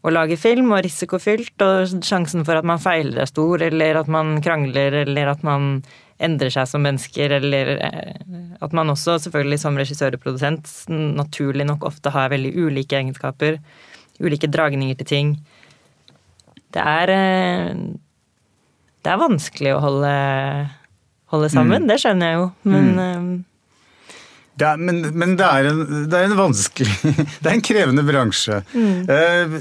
å 0.00 0.12
lage 0.14 0.38
film, 0.40 0.70
og 0.72 0.84
risikofylt, 0.86 1.60
og 1.60 2.04
sjansen 2.06 2.46
for 2.46 2.56
at 2.56 2.66
man 2.66 2.80
feiler 2.80 3.20
er 3.22 3.28
stor, 3.28 3.60
eller 3.62 4.00
at 4.00 4.08
man 4.10 4.38
krangler, 4.44 5.02
eller 5.02 5.34
at 5.34 5.42
man 5.46 5.82
endrer 6.20 6.52
seg 6.52 6.68
som 6.68 6.84
mennesker, 6.84 7.32
eller 7.40 7.72
eh, 7.80 8.54
at 8.60 8.74
man 8.76 8.92
også 8.92 9.18
selvfølgelig 9.24 9.60
som 9.62 9.78
regissør 9.80 10.16
og 10.16 10.24
produsent 10.24 10.68
naturlig 10.90 11.66
nok 11.68 11.86
ofte 11.88 12.12
har 12.14 12.32
veldig 12.32 12.52
ulike 12.60 12.98
egenskaper. 12.98 13.60
Ulike 14.20 14.50
dragninger 14.52 14.98
til 15.00 15.10
ting. 15.10 15.34
Det 16.74 16.82
er 16.82 17.14
eh, 17.14 17.76
Det 19.00 19.12
er 19.12 19.22
vanskelig 19.22 19.74
å 19.74 19.84
holde, 19.84 20.16
holde 21.32 21.52
sammen, 21.52 21.86
mm. 21.86 21.88
det 21.88 22.02
skjønner 22.02 22.28
jeg 22.28 22.42
jo, 22.42 22.50
men 22.68 22.90
mm. 22.90 23.06
Eh, 23.06 23.46
det 24.60 24.66
er, 24.68 24.76
men, 24.76 24.98
men 25.16 25.30
det, 25.40 25.46
er 25.46 25.70
en, 25.70 25.78
det, 26.10 26.18
er 26.18 26.26
en, 26.26 26.36
vanskelig 26.36 26.90
Det 27.40 27.46
er 27.48 27.54
en 27.54 27.62
krevende 27.64 28.02
bransje. 28.04 28.58
Mm. 28.74 29.08
Eh, 29.08 29.54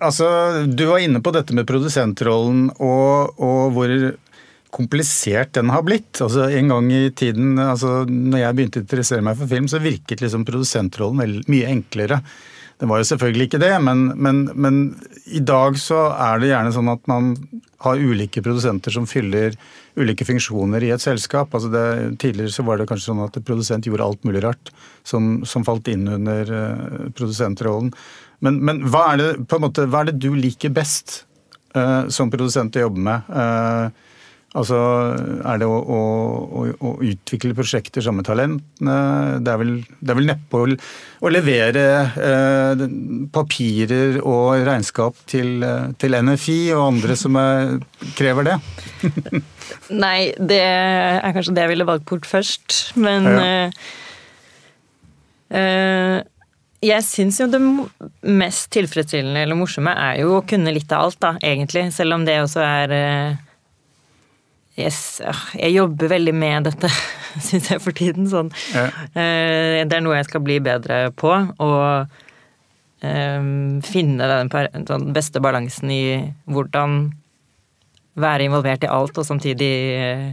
altså, 0.00 0.28
du 0.64 0.86
var 0.88 1.02
inne 1.04 1.20
på 1.20 1.34
dette 1.34 1.52
med 1.52 1.68
produsentrollen 1.68 2.70
og, 2.78 3.34
og 3.36 3.74
hvor 3.76 3.92
komplisert 4.74 5.54
den 5.56 5.70
har 5.72 5.84
blitt. 5.86 6.18
Altså 6.24 6.48
En 6.50 6.72
gang 6.72 6.90
i 6.92 7.04
tiden, 7.14 7.54
altså 7.62 8.02
når 8.08 8.42
jeg 8.42 8.58
begynte 8.58 8.82
å 8.82 8.84
interessere 8.84 9.24
meg 9.24 9.38
for 9.38 9.50
film, 9.50 9.70
så 9.70 9.82
virket 9.82 10.24
liksom 10.24 10.46
produsentrollen 10.48 11.40
mye 11.50 11.70
enklere. 11.70 12.20
Det 12.80 12.88
var 12.90 12.98
jo 12.98 13.06
selvfølgelig 13.06 13.46
ikke 13.46 13.60
det, 13.62 13.72
men, 13.86 14.00
men, 14.18 14.40
men, 14.58 14.78
i 15.30 15.40
dag 15.40 15.76
så 15.78 16.08
er 16.10 16.40
det 16.42 16.50
gjerne 16.50 16.72
sånn 16.74 16.90
at 16.90 17.04
man 17.10 17.30
har 17.84 18.00
ulike 18.02 18.42
produsenter 18.42 18.92
som 18.94 19.06
fyller 19.06 19.54
ulike 20.00 20.26
funksjoner 20.26 20.82
i 20.82 20.90
et 20.94 21.02
selskap. 21.02 21.54
Altså 21.54 21.70
det, 21.70 21.84
tidligere 22.22 22.52
så 22.52 22.64
var 22.66 22.80
det 22.80 22.88
kanskje 22.90 23.12
sånn 23.12 23.22
at 23.24 23.38
produsent 23.46 23.86
gjorde 23.86 24.08
alt 24.08 24.26
mulig 24.26 24.42
rart 24.42 24.72
som, 25.06 25.44
som 25.46 25.66
falt 25.66 25.88
inn 25.92 26.08
under 26.16 26.50
uh, 26.50 27.12
produsentrollen. 27.14 27.92
Men, 28.44 28.58
men, 28.66 28.82
hva, 28.90 29.06
er 29.12 29.22
det, 29.22 29.60
måte, 29.62 29.86
hva 29.86 30.02
er 30.02 30.10
det 30.10 30.18
du 30.24 30.34
liker 30.34 30.74
best 30.74 31.22
uh, 31.78 32.10
som 32.10 32.32
produsent 32.32 32.74
å 32.74 32.88
jobbe 32.88 33.06
med? 33.06 33.30
Uh, 33.30 34.13
Altså, 34.54 34.76
er 35.42 35.58
det 35.58 35.66
å, 35.66 35.78
å, 35.82 36.00
å, 36.78 36.90
utvikle 37.02 37.56
prosjekter 37.58 38.04
sammen 38.04 38.22
med 38.22 38.28
talentene? 38.28 38.98
Det 39.42 39.50
er 39.50 39.58
vel, 39.58 39.72
det 39.98 40.12
er 40.12 40.18
vel 40.20 40.28
neppe 40.28 40.60
å, 40.60 40.68
å 41.26 41.32
levere 41.32 41.82
eh, 42.14 42.84
papirer 43.34 44.20
og 44.22 44.62
regnskap 44.68 45.18
til, 45.30 45.64
til, 45.98 46.14
NFI 46.28 46.58
og 46.76 46.84
andre 46.84 47.16
som 47.18 47.38
er, 47.40 47.72
krever 48.14 48.46
det? 48.52 48.54
Nei, 50.04 50.30
det 50.38 50.60
er 50.62 51.34
kanskje 51.34 51.56
det 51.56 51.64
jeg 51.64 51.72
ville 51.72 51.88
valgt 51.88 52.06
bort 52.12 52.28
først, 52.30 52.76
men 52.94 53.26
ja. 53.26 53.48
eh, 53.48 53.88
eh, 55.58 56.20
jeg 56.84 57.06
syns 57.08 57.40
jo 57.40 57.48
det 57.50 57.60
mest 58.38 58.70
tilfredsstillende 58.76 59.42
eller 59.42 59.58
morsomme 59.58 59.96
er 59.98 60.20
jo 60.22 60.36
å 60.36 60.46
kunne 60.46 60.76
litt 60.76 60.94
av 60.94 61.08
alt, 61.08 61.18
da, 61.22 61.34
egentlig. 61.42 61.88
Selv 61.96 62.20
om 62.20 62.26
det 62.28 62.38
også 62.44 62.62
er 62.62 62.94
eh, 62.94 63.43
Yes, 64.74 65.20
jeg 65.54 65.70
jobber 65.70 66.10
veldig 66.10 66.32
med 66.34 66.66
dette, 66.66 66.90
syns 67.46 67.70
jeg, 67.70 67.80
for 67.82 67.94
tiden. 67.94 68.26
Sånn. 68.30 68.50
Ja. 68.74 68.88
Eh, 69.14 69.82
det 69.86 69.98
er 69.98 70.02
noe 70.02 70.18
jeg 70.18 70.26
skal 70.26 70.42
bli 70.42 70.58
bedre 70.64 71.12
på. 71.14 71.30
Og 71.62 72.08
um, 73.04 73.82
finne 73.86 74.30
den, 74.30 74.50
den, 74.50 75.06
beste 75.14 75.42
balansen 75.44 75.92
i 75.94 76.04
hvordan 76.50 77.12
være 78.18 78.48
involvert 78.48 78.86
i 78.86 78.90
alt, 78.90 79.18
og 79.18 79.26
samtidig 79.26 79.74
eh, 79.94 80.28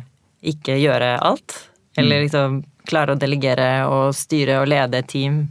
ikke 0.54 0.78
gjøre 0.82 1.16
alt. 1.22 1.58
Eller 1.98 2.22
mm. 2.22 2.26
liksom 2.26 2.62
klare 2.90 3.14
å 3.14 3.20
delegere 3.20 3.70
og 3.90 4.16
styre 4.18 4.62
og 4.62 4.70
lede 4.72 5.02
et 5.02 5.10
team 5.12 5.44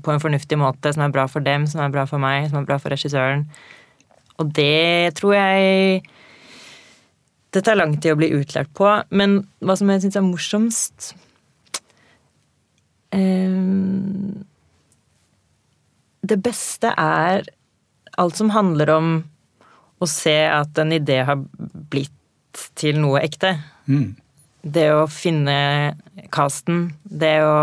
på 0.00 0.14
en 0.14 0.22
fornuftig 0.22 0.56
måte 0.56 0.92
som 0.94 1.04
er 1.04 1.12
bra 1.12 1.26
for 1.28 1.44
dem, 1.44 1.66
som 1.68 1.82
er 1.84 1.92
bra 1.92 2.06
for 2.08 2.22
meg, 2.22 2.48
som 2.48 2.62
er 2.62 2.68
bra 2.68 2.78
for 2.80 2.92
regissøren. 2.92 3.44
Og 4.40 4.48
det 4.56 5.12
tror 5.18 5.36
jeg 5.36 6.00
det 7.50 7.64
tar 7.66 7.78
lang 7.78 7.96
tid 7.98 8.14
å 8.14 8.20
bli 8.20 8.30
utlært 8.36 8.70
på, 8.78 8.88
men 9.10 9.40
hva 9.64 9.76
som 9.78 9.90
jeg 9.90 10.04
syns 10.04 10.18
er 10.18 10.26
morsomst 10.26 11.10
um, 13.14 14.44
Det 16.22 16.38
beste 16.44 16.92
er 16.94 17.48
alt 18.20 18.38
som 18.38 18.52
handler 18.54 18.94
om 18.94 19.12
å 20.00 20.08
se 20.08 20.36
at 20.48 20.78
en 20.80 20.94
idé 20.94 21.20
har 21.26 21.42
blitt 21.92 22.16
til 22.78 22.98
noe 23.00 23.20
ekte. 23.22 23.54
Mm. 23.90 24.14
Det 24.60 24.86
å 24.92 25.04
finne 25.10 25.56
casten, 26.32 26.90
det 27.04 27.36
å 27.44 27.58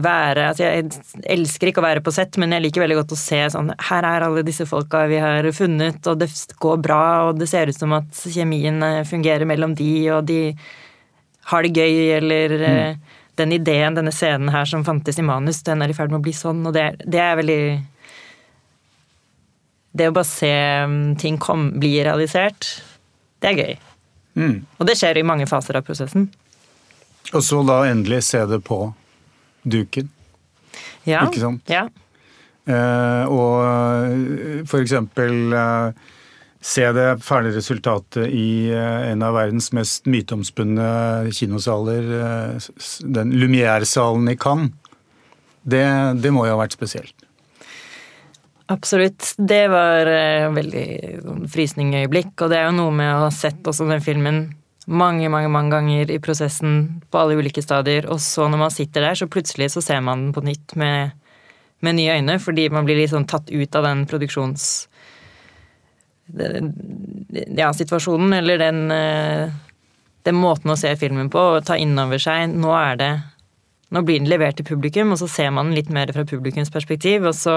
være 0.00 0.48
altså 0.50 0.66
Jeg 0.66 0.88
elsker 1.34 1.70
ikke 1.70 1.82
å 1.82 1.86
være 1.86 2.02
på 2.04 2.12
sett, 2.14 2.38
men 2.40 2.54
jeg 2.54 2.64
liker 2.64 2.84
veldig 2.84 2.98
godt 3.00 3.14
å 3.14 3.20
se 3.20 3.40
sånn 3.52 3.72
Her 3.88 4.06
er 4.06 4.26
alle 4.26 4.44
disse 4.46 4.66
folka 4.68 5.04
vi 5.10 5.20
har 5.22 5.46
funnet, 5.56 6.00
og 6.10 6.20
det 6.20 6.30
går 6.62 6.80
bra, 6.82 7.04
og 7.28 7.40
det 7.40 7.50
ser 7.50 7.70
ut 7.70 7.78
som 7.78 7.94
at 7.96 8.22
kjemien 8.34 8.82
eh, 8.86 9.02
fungerer 9.08 9.48
mellom 9.48 9.74
de, 9.78 9.92
og 10.14 10.26
de 10.30 10.40
har 11.50 11.66
det 11.66 11.72
gøy, 11.74 11.96
eller 12.18 12.56
eh, 12.58 12.82
mm. 12.90 13.22
den 13.42 13.56
ideen, 13.56 13.98
denne 13.98 14.14
scenen 14.14 14.52
her 14.54 14.68
som 14.68 14.84
fantes 14.86 15.18
i 15.18 15.26
manus, 15.26 15.62
den 15.66 15.82
er 15.82 15.92
i 15.92 15.96
ferd 15.96 16.12
med 16.12 16.20
å 16.20 16.26
bli 16.26 16.34
sånn, 16.36 16.62
og 16.68 16.76
det, 16.76 16.90
det 17.06 17.22
er 17.22 17.38
veldig 17.40 17.62
Det 19.98 20.06
å 20.08 20.14
bare 20.14 20.28
se 20.28 20.54
mm, 20.86 21.16
ting 21.18 21.38
kom, 21.42 21.72
bli 21.82 21.96
realisert, 22.06 22.76
det 23.42 23.50
er 23.50 23.58
gøy. 23.58 23.74
Mm. 24.38 24.56
Og 24.78 24.86
det 24.86 24.94
skjer 25.00 25.18
i 25.18 25.26
mange 25.26 25.48
faser 25.50 25.80
av 25.80 25.82
prosessen. 25.86 26.28
Og 27.34 27.42
så 27.44 27.60
da 27.66 27.82
endelig 27.88 28.22
se 28.28 28.44
det 28.46 28.60
på 28.66 28.84
duken. 29.64 30.10
Ja. 31.08 31.26
Ikke 31.26 31.42
sant? 31.42 31.70
Ja. 31.70 31.86
Eh, 32.70 33.24
og 33.32 33.64
eh, 33.64 34.64
for 34.68 34.82
eksempel 34.84 35.54
eh, 35.56 36.10
se 36.60 36.84
det 36.92 37.08
ferdige 37.24 37.56
resultatet 37.56 38.28
i 38.28 38.68
eh, 38.68 39.08
en 39.10 39.24
av 39.24 39.34
verdens 39.38 39.70
mest 39.76 40.06
myteomspunne 40.10 40.90
kinosaler, 41.34 42.12
eh, 42.20 42.68
den 43.16 43.32
Lumière-salen 43.40 44.28
i 44.30 44.36
Cannes. 44.36 44.76
Det, 45.60 45.84
det, 46.20 46.30
må 46.32 46.46
jo 46.46 46.54
ha 46.54 46.60
vært 46.62 46.76
spesielt. 46.76 47.26
Absolutt. 48.70 49.34
Det 49.36 49.64
var 49.72 50.08
eh, 50.08 50.46
veldig 50.54 50.86
sånn 51.24 51.48
frysningøyeblikk. 51.52 52.32
Og 52.38 52.52
det 52.52 52.60
er 52.60 52.68
jo 52.68 52.76
noe 52.78 52.94
med 52.94 53.12
å 53.12 53.26
ha 53.26 53.32
sett 53.34 53.66
også 53.66 53.88
den 53.90 54.04
filmen 54.04 54.40
mange, 54.90 55.30
mange 55.30 55.48
mange 55.52 55.70
ganger 55.70 56.10
i 56.10 56.18
prosessen 56.22 56.76
på 57.10 57.22
alle 57.22 57.38
ulike 57.38 57.62
stadier. 57.62 58.08
Og 58.10 58.20
så 58.22 58.48
når 58.50 58.64
man 58.64 58.74
sitter 58.74 59.06
der, 59.06 59.18
så 59.18 59.30
plutselig 59.30 59.70
så 59.74 59.82
ser 59.84 60.02
man 60.04 60.26
den 60.26 60.36
på 60.36 60.44
nytt 60.44 60.74
med, 60.80 61.14
med 61.80 61.98
nye 61.98 62.18
øyne, 62.18 62.38
fordi 62.42 62.68
man 62.74 62.88
blir 62.88 62.98
litt 62.98 63.14
sånn 63.14 63.28
tatt 63.30 63.50
ut 63.50 63.78
av 63.78 63.88
den 63.88 64.06
produksjons... 64.10 64.70
Ja, 66.30 67.72
situasjonen, 67.74 68.36
eller 68.36 68.60
den, 68.60 68.84
eh, 68.94 69.50
den 70.22 70.36
måten 70.38 70.70
å 70.70 70.76
se 70.78 70.92
filmen 70.94 71.26
på 71.32 71.42
og 71.56 71.64
ta 71.66 71.74
inn 71.74 71.98
over 71.98 72.22
seg 72.22 72.52
Nå 72.52 72.70
er 72.70 73.00
det 73.00 73.08
Nå 73.90 74.04
blir 74.06 74.20
den 74.20 74.30
levert 74.30 74.54
til 74.60 74.68
publikum, 74.68 75.10
og 75.10 75.18
så 75.18 75.26
ser 75.26 75.50
man 75.50 75.72
den 75.72 75.80
litt 75.80 75.90
mer 75.90 76.12
fra 76.14 76.22
publikums 76.22 76.70
perspektiv, 76.70 77.26
og 77.26 77.34
så 77.34 77.56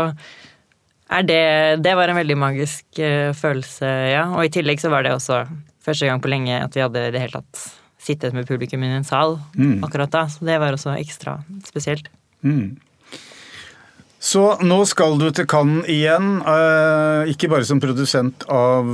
er 1.14 1.28
det 1.30 1.44
Det 1.86 1.94
var 1.94 2.10
en 2.10 2.18
veldig 2.18 2.40
magisk 2.42 2.98
uh, 2.98 3.30
følelse, 3.38 3.92
ja. 4.16 4.26
Og 4.34 4.48
i 4.48 4.54
tillegg 4.58 4.82
så 4.82 4.90
var 4.90 5.06
det 5.06 5.14
også 5.20 5.44
første 5.86 6.10
gang 6.10 6.22
på 6.24 6.32
lenge 6.32 6.60
at 6.64 6.76
vi 6.76 6.84
hadde 6.84 7.08
i 7.08 7.14
det 7.14 7.22
hele 7.24 7.42
tatt 7.42 7.68
sittet 8.04 8.36
med 8.36 8.48
publikum 8.48 8.84
i 8.84 8.92
en 8.92 9.08
sal 9.08 9.38
mm. 9.56 9.84
akkurat 9.86 10.12
da. 10.12 10.26
Så 10.32 10.46
det 10.48 10.60
var 10.60 10.76
også 10.76 10.98
ekstra 10.98 11.38
spesielt. 11.68 12.10
Mm. 12.44 12.76
Så 14.24 14.42
nå 14.64 14.78
skal 14.88 15.18
du 15.20 15.26
til 15.36 15.48
Cannes 15.52 15.88
igjen, 15.92 16.38
eh, 16.48 17.32
ikke 17.34 17.50
bare 17.52 17.68
som 17.68 17.82
produsent 17.84 18.46
av 18.48 18.88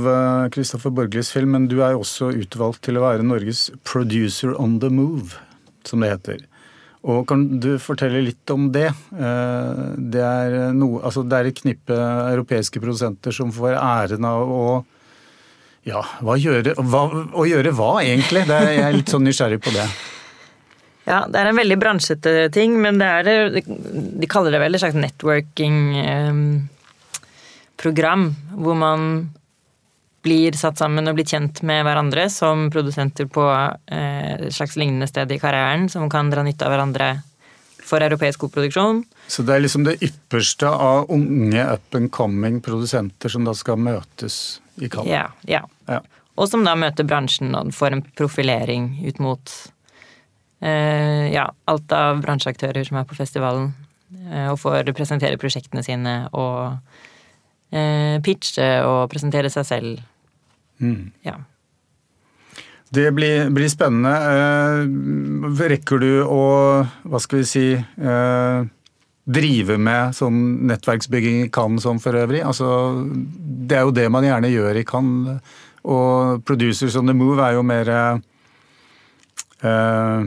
Kristoffer 0.50 0.90
eh, 0.90 0.96
Borglis 0.96 1.30
film, 1.30 1.54
men 1.54 1.68
du 1.70 1.76
er 1.86 1.94
også 1.94 2.32
utvalgt 2.34 2.82
til 2.88 2.98
å 2.98 3.04
være 3.04 3.26
Norges 3.26 3.68
producer 3.86 4.56
on 4.58 4.80
the 4.82 4.90
move, 4.90 5.38
som 5.86 6.02
det 6.02 6.10
heter. 6.16 6.42
Og 7.06 7.22
Kan 7.30 7.46
du 7.62 7.76
fortelle 7.80 8.24
litt 8.26 8.50
om 8.50 8.72
det? 8.74 8.90
Eh, 9.14 9.84
det 9.96 10.24
er, 10.26 10.56
noe, 10.74 10.98
altså 11.06 11.22
det 11.22 11.38
er 11.38 11.52
et 11.52 11.62
knippe 11.62 11.94
europeiske 11.94 12.82
produsenter 12.82 13.32
som 13.32 13.54
får 13.54 13.78
æren 13.78 14.26
av 14.26 14.50
å 14.50 14.64
ja, 15.88 16.00
hva 16.20 16.36
gjøre, 16.36 16.74
hva, 16.76 17.02
å 17.32 17.46
gjøre 17.48 17.72
hva 17.76 17.92
egentlig? 18.04 18.44
Det 18.48 18.56
er, 18.56 18.72
jeg 18.76 18.86
er 18.86 18.96
litt 18.98 19.12
sånn 19.12 19.24
nysgjerrig 19.28 19.60
på 19.64 19.76
det. 19.76 19.90
Ja, 21.08 21.24
det 21.26 21.40
er 21.40 21.48
en 21.48 21.56
veldig 21.58 21.78
bransjete 21.80 22.32
ting, 22.54 22.74
men 22.78 23.00
det 23.00 23.06
er 23.08 23.54
De 23.58 24.26
kaller 24.30 24.52
det 24.54 24.60
vel 24.62 24.76
en 24.76 24.82
slags 24.82 24.98
networking 25.00 25.78
um, 25.96 26.42
program 27.80 28.28
hvor 28.52 28.76
man 28.78 29.06
blir 30.22 30.54
satt 30.58 30.78
sammen 30.78 31.08
og 31.08 31.16
blir 31.16 31.26
kjent 31.26 31.62
med 31.66 31.82
hverandre 31.86 32.28
som 32.30 32.68
produsenter 32.70 33.26
på 33.32 33.42
eh, 33.48 34.36
et 34.36 34.54
slags 34.54 34.76
lignende 34.76 35.08
sted 35.08 35.32
i 35.32 35.40
karrieren, 35.40 35.88
som 35.88 36.10
kan 36.12 36.28
dra 36.30 36.44
nytte 36.44 36.68
av 36.68 36.74
hverandre 36.74 37.08
for 37.80 38.04
europeisk 38.04 38.44
koproduksjon. 38.44 39.00
Så 39.32 39.42
det 39.48 39.56
er 39.56 39.64
liksom 39.64 39.86
det 39.88 39.96
ypperste 40.04 40.68
av 40.68 41.08
unge 41.10 41.64
up 41.64 41.96
and 41.96 42.12
coming 42.12 42.60
produsenter 42.62 43.32
som 43.32 43.48
da 43.48 43.56
skal 43.56 43.80
møtes 43.80 44.60
i 44.76 44.88
Canada. 44.88 45.10
Ja, 45.10 45.26
ja. 45.48 45.62
ja. 45.90 46.00
Og 46.40 46.48
som 46.48 46.64
da 46.64 46.76
møter 46.78 47.06
bransjen 47.08 47.54
og 47.58 47.74
får 47.76 47.96
en 47.96 48.04
profilering 48.16 48.92
ut 49.04 49.20
mot 49.22 49.54
eh, 50.62 51.28
ja, 51.34 51.50
alt 51.70 51.92
av 51.92 52.22
bransjeaktører 52.24 52.86
som 52.86 53.00
er 53.00 53.08
på 53.08 53.18
festivalen. 53.18 53.72
Eh, 54.30 54.48
og 54.50 54.58
får 54.62 54.90
presentere 54.96 55.40
prosjektene 55.40 55.84
sine 55.86 56.14
og 56.32 56.80
eh, 57.74 58.16
pitche 58.24 58.72
og 58.86 59.04
presentere 59.12 59.52
seg 59.52 59.68
selv. 59.68 60.02
Mm. 60.80 61.10
Ja. 61.26 61.38
Det 62.90 63.06
blir, 63.14 63.50
blir, 63.54 63.68
spennende. 63.70 64.14
Eh, 64.32 65.60
rekker 65.70 66.00
du 66.02 66.10
å, 66.24 66.42
hva 67.06 67.20
skal 67.22 67.42
vi 67.42 67.46
si 67.46 67.66
eh, 67.78 68.70
drive 69.30 69.76
med 69.80 70.16
sånn 70.16 70.40
nettverksbygging 70.70 71.44
i 71.44 71.50
Cannes 71.54 71.84
som 71.86 72.00
for 72.02 72.18
øvrig? 72.18 72.42
Altså, 72.46 72.66
det 73.70 73.78
er 73.78 73.86
jo 73.86 73.96
det 73.96 74.08
man 74.12 74.26
gjerne 74.26 74.52
gjør 74.52 74.80
i 74.80 74.86
Cannes. 74.88 75.56
Og 75.88 76.44
Producers 76.44 76.96
on 77.00 77.08
the 77.08 77.16
Move 77.16 77.40
er 77.40 77.56
jo 77.56 77.64
mer 77.64 77.90
uh, 79.64 80.26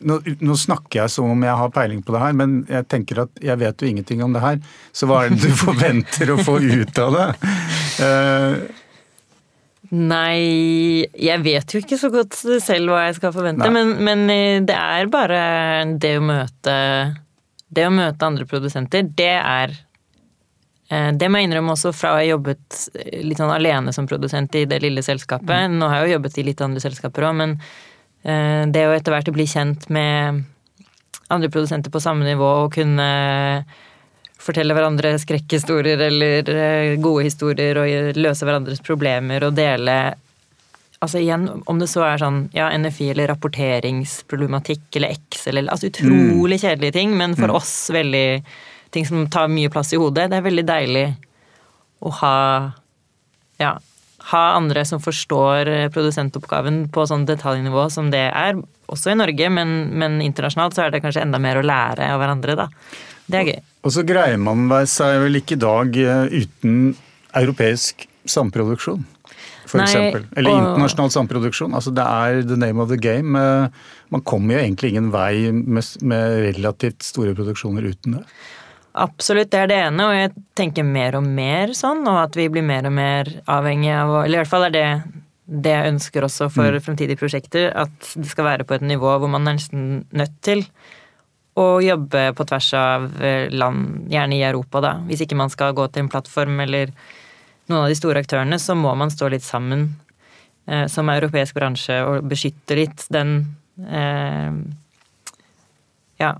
nå, 0.00 0.18
nå, 0.40 0.56
snakker 0.56 1.02
jeg 1.02 1.12
som 1.12 1.32
om 1.34 1.44
jeg 1.44 1.60
har 1.60 1.72
peiling 1.74 2.00
på 2.04 2.14
det 2.14 2.22
her, 2.22 2.36
men 2.36 2.60
jeg 2.70 2.88
tenker 2.88 3.24
at 3.26 3.42
jeg 3.44 3.60
vet 3.60 3.82
jo 3.82 3.90
ingenting 3.90 4.24
om 4.24 4.36
det 4.36 4.44
her. 4.44 4.60
Så 4.96 5.08
hva 5.10 5.24
er 5.24 5.34
det 5.34 5.42
du 5.44 5.56
forventer 5.66 6.32
å 6.32 6.38
få 6.40 6.56
ut 6.62 7.02
av 7.04 7.18
det? 7.18 7.26
Uh, 8.00 8.86
Nei, 9.90 11.02
jeg 11.18 11.42
vet 11.42 11.72
jo 11.74 11.80
ikke 11.82 11.98
så 11.98 12.12
godt 12.14 12.36
selv 12.38 12.92
hva 12.92 13.08
jeg 13.08 13.16
skal 13.16 13.32
forvente, 13.34 13.66
men, 13.74 13.96
men, 14.06 14.20
eh, 14.30 14.60
det 14.62 14.76
er 14.76 15.08
bare 15.10 15.40
det 15.98 16.12
å 16.20 16.22
møte 16.22 16.74
Det 17.70 17.86
å 17.86 17.94
møte 17.94 18.26
andre 18.26 18.46
produsenter, 18.50 19.06
det 19.16 19.34
er 19.38 19.74
eh, 20.90 21.10
det 21.14 21.30
må 21.30 21.40
jeg 21.40 21.50
innrømme 21.50 21.76
også 21.76 21.94
fra 21.96 22.16
ha 22.18 22.24
jobbet 22.26 22.80
litt 23.22 23.40
sånn 23.40 23.54
alene 23.54 23.94
som 23.96 24.08
produsent 24.10 24.58
i 24.58 24.66
det 24.70 24.82
lille 24.82 25.04
selskapet. 25.06 25.70
Mm. 25.70 25.78
Nå 25.78 25.90
har 25.90 26.02
jeg 26.02 26.10
jo 26.10 26.18
jobbet 26.18 26.40
i 26.40 26.46
litt 26.50 26.64
andre 26.66 26.82
selskaper 26.82 27.30
òg, 27.30 27.38
men 27.44 27.60
det 28.20 28.82
å 28.84 28.90
etter 28.92 29.14
hvert 29.14 29.30
bli 29.32 29.46
kjent 29.48 29.86
med 29.88 30.42
andre 31.32 31.48
produsenter 31.48 31.88
på 31.88 32.02
samme 32.04 32.26
nivå 32.26 32.48
og 32.66 32.74
kunne 32.74 33.06
fortelle 34.40 34.74
hverandre 34.74 35.14
skrekkhistorier 35.20 36.00
eller 36.08 36.50
eh, 36.54 36.96
gode 37.02 37.26
historier 37.28 37.78
og 37.80 38.18
løse 38.18 38.46
hverandres 38.46 38.82
problemer 38.84 39.44
og 39.46 39.56
dele 39.58 39.96
Altså 41.00 41.20
igjen, 41.22 41.46
om 41.64 41.78
det 41.80 41.88
så 41.88 42.02
er 42.04 42.20
sånn 42.20 42.42
ja, 42.52 42.68
NFI 42.76 43.12
eller 43.14 43.30
rapporteringsproblematikk 43.32 44.98
eller 45.00 45.14
X 45.16 45.46
eller 45.48 45.70
altså 45.72 45.88
utrolig 45.88 46.58
mm. 46.58 46.64
kjedelige 46.64 46.96
ting, 46.98 47.14
men 47.16 47.36
for 47.38 47.48
mm. 47.48 47.56
oss 47.56 47.72
veldig 47.94 48.26
ting 48.92 49.06
som 49.08 49.24
tar 49.32 49.48
mye 49.48 49.70
plass 49.72 49.94
i 49.96 50.00
hodet. 50.00 50.28
Det 50.28 50.36
er 50.36 50.44
veldig 50.44 50.66
deilig 50.68 51.06
å 52.04 52.12
ha 52.20 52.36
ja, 53.60 53.72
ha 54.30 54.42
andre 54.56 54.84
som 54.84 55.00
forstår 55.00 55.70
produsentoppgaven 55.94 56.82
på 56.92 57.06
sånn 57.08 57.26
detaljnivå 57.28 57.86
som 57.92 58.10
det 58.12 58.26
er, 58.28 58.60
også 58.90 59.12
i 59.12 59.18
Norge, 59.18 59.50
men, 59.52 59.74
men 60.00 60.20
internasjonalt 60.24 60.76
så 60.76 60.86
er 60.86 60.94
det 60.94 61.02
kanskje 61.04 61.24
enda 61.24 61.40
mer 61.42 61.60
å 61.60 61.64
lære 61.64 62.08
av 62.12 62.20
hverandre, 62.20 62.56
da. 62.58 62.68
Det 63.30 63.40
er 63.40 63.50
gøy. 63.52 63.60
Og 63.86 63.94
så 63.94 64.04
greier 64.04 64.40
man 64.42 64.66
seg 64.90 65.20
vel 65.22 65.40
ikke 65.40 65.56
i 65.56 65.62
dag 65.62 65.98
eh, 66.02 66.40
uten 66.42 66.80
europeisk 67.38 68.08
samproduksjon? 68.28 69.04
For 69.66 69.80
Nei, 69.80 69.88
eksempel. 69.88 70.24
Eller 70.36 70.54
og... 70.54 70.62
internasjonal 70.62 71.12
samproduksjon. 71.14 71.74
Altså 71.78 71.92
det 71.94 72.06
er 72.06 72.40
the 72.48 72.58
name 72.58 72.82
of 72.82 72.90
the 72.92 72.98
game. 73.00 73.38
Eh, 73.38 73.92
man 74.14 74.24
kommer 74.26 74.56
jo 74.56 74.64
egentlig 74.64 74.94
ingen 74.94 75.12
vei 75.14 75.50
med, 75.52 75.86
med 76.02 76.40
relativt 76.56 77.06
store 77.06 77.36
produksjoner 77.38 77.86
uten 77.92 78.18
det. 78.18 78.24
Absolutt, 79.00 79.52
det 79.52 79.58
er 79.60 79.68
det 79.70 79.76
ene, 79.84 80.06
og 80.08 80.16
jeg 80.16 80.30
tenker 80.58 80.86
mer 80.86 81.14
og 81.14 81.22
mer 81.22 81.70
sånn, 81.78 82.02
og 82.10 82.24
at 82.24 82.34
vi 82.34 82.48
blir 82.50 82.64
mer 82.66 82.88
og 82.88 82.94
mer 82.96 83.28
avhengig 83.46 83.92
av 83.94 84.16
Eller 84.24 84.34
i 84.34 84.40
hvert 84.40 84.50
fall 84.50 84.66
er 84.66 84.74
det 84.74 84.86
det 85.50 85.70
jeg 85.74 85.90
ønsker 85.90 86.24
også 86.26 86.46
for 86.52 86.76
mm. 86.76 86.82
fremtidige 86.86 87.18
prosjekter, 87.18 87.70
at 87.74 88.10
det 88.14 88.28
skal 88.30 88.46
være 88.46 88.66
på 88.66 88.76
et 88.76 88.84
nivå 88.86 89.16
hvor 89.18 89.30
man 89.30 89.48
er 89.48 89.56
nesten 89.58 90.04
nødt 90.14 90.36
til 90.46 90.62
å 91.58 91.80
jobbe 91.82 92.28
på 92.38 92.46
tvers 92.46 92.68
av 92.78 93.08
eh, 93.18 93.50
land, 93.50 94.06
gjerne 94.12 94.38
i 94.38 94.44
Europa, 94.46 94.82
da. 94.84 94.92
Hvis 95.08 95.24
ikke 95.24 95.38
man 95.38 95.50
skal 95.50 95.74
gå 95.76 95.88
til 95.90 96.04
en 96.04 96.10
plattform 96.12 96.62
eller 96.62 96.94
noen 97.70 97.86
av 97.86 97.90
de 97.92 97.98
store 97.98 98.22
aktørene, 98.24 98.58
så 98.60 98.76
må 98.78 98.92
man 98.98 99.12
stå 99.12 99.30
litt 99.32 99.46
sammen 99.46 99.88
eh, 100.66 100.86
som 100.90 101.10
europeisk 101.12 101.56
bransje 101.56 102.00
og 102.06 102.28
beskytte 102.30 102.78
litt 102.78 103.06
den 103.14 103.34
eh, 103.86 104.52
ja, 106.20 106.34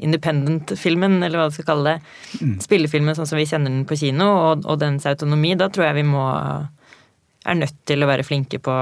independent-filmen, 0.00 1.20
eller 1.22 1.38
hva 1.40 1.50
du 1.50 1.56
skal 1.58 1.68
kalle 1.68 1.94
det. 1.94 2.14
Mm. 2.40 2.56
Spillefilmen 2.64 3.18
sånn 3.18 3.28
som 3.28 3.40
vi 3.40 3.48
kjenner 3.48 3.72
den 3.72 3.86
på 3.88 3.98
kino, 4.00 4.30
og, 4.48 4.64
og 4.64 4.80
dens 4.80 5.06
autonomi. 5.08 5.54
Da 5.60 5.68
tror 5.72 5.90
jeg 5.90 6.00
vi 6.00 6.08
må 6.08 6.24
er 7.48 7.56
nødt 7.56 7.78
til 7.88 8.04
å 8.04 8.08
være 8.10 8.24
flinke 8.26 8.60
på 8.62 8.74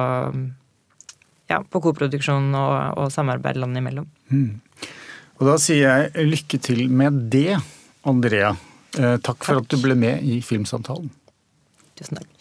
ja, 1.49 1.61
på 1.63 1.81
koproduksjon 1.81 2.51
og, 2.59 2.73
og 3.01 3.13
samarbeid 3.13 3.61
landene 3.61 3.83
imellom. 3.83 4.09
Mm. 4.29 4.89
Og 5.39 5.47
da 5.47 5.55
sier 5.63 5.85
jeg 5.87 6.27
lykke 6.29 6.61
til 6.61 6.89
med 6.93 7.23
det, 7.33 7.57
Andrea. 8.09 8.53
Eh, 8.99 9.17
takk 9.23 9.47
for 9.47 9.59
takk. 9.59 9.65
at 9.65 9.71
du 9.73 9.81
ble 9.81 9.97
med 9.99 10.27
i 10.27 10.41
Filmsamtalen. 10.45 11.09
Tusen 11.99 12.17
takk. 12.17 12.38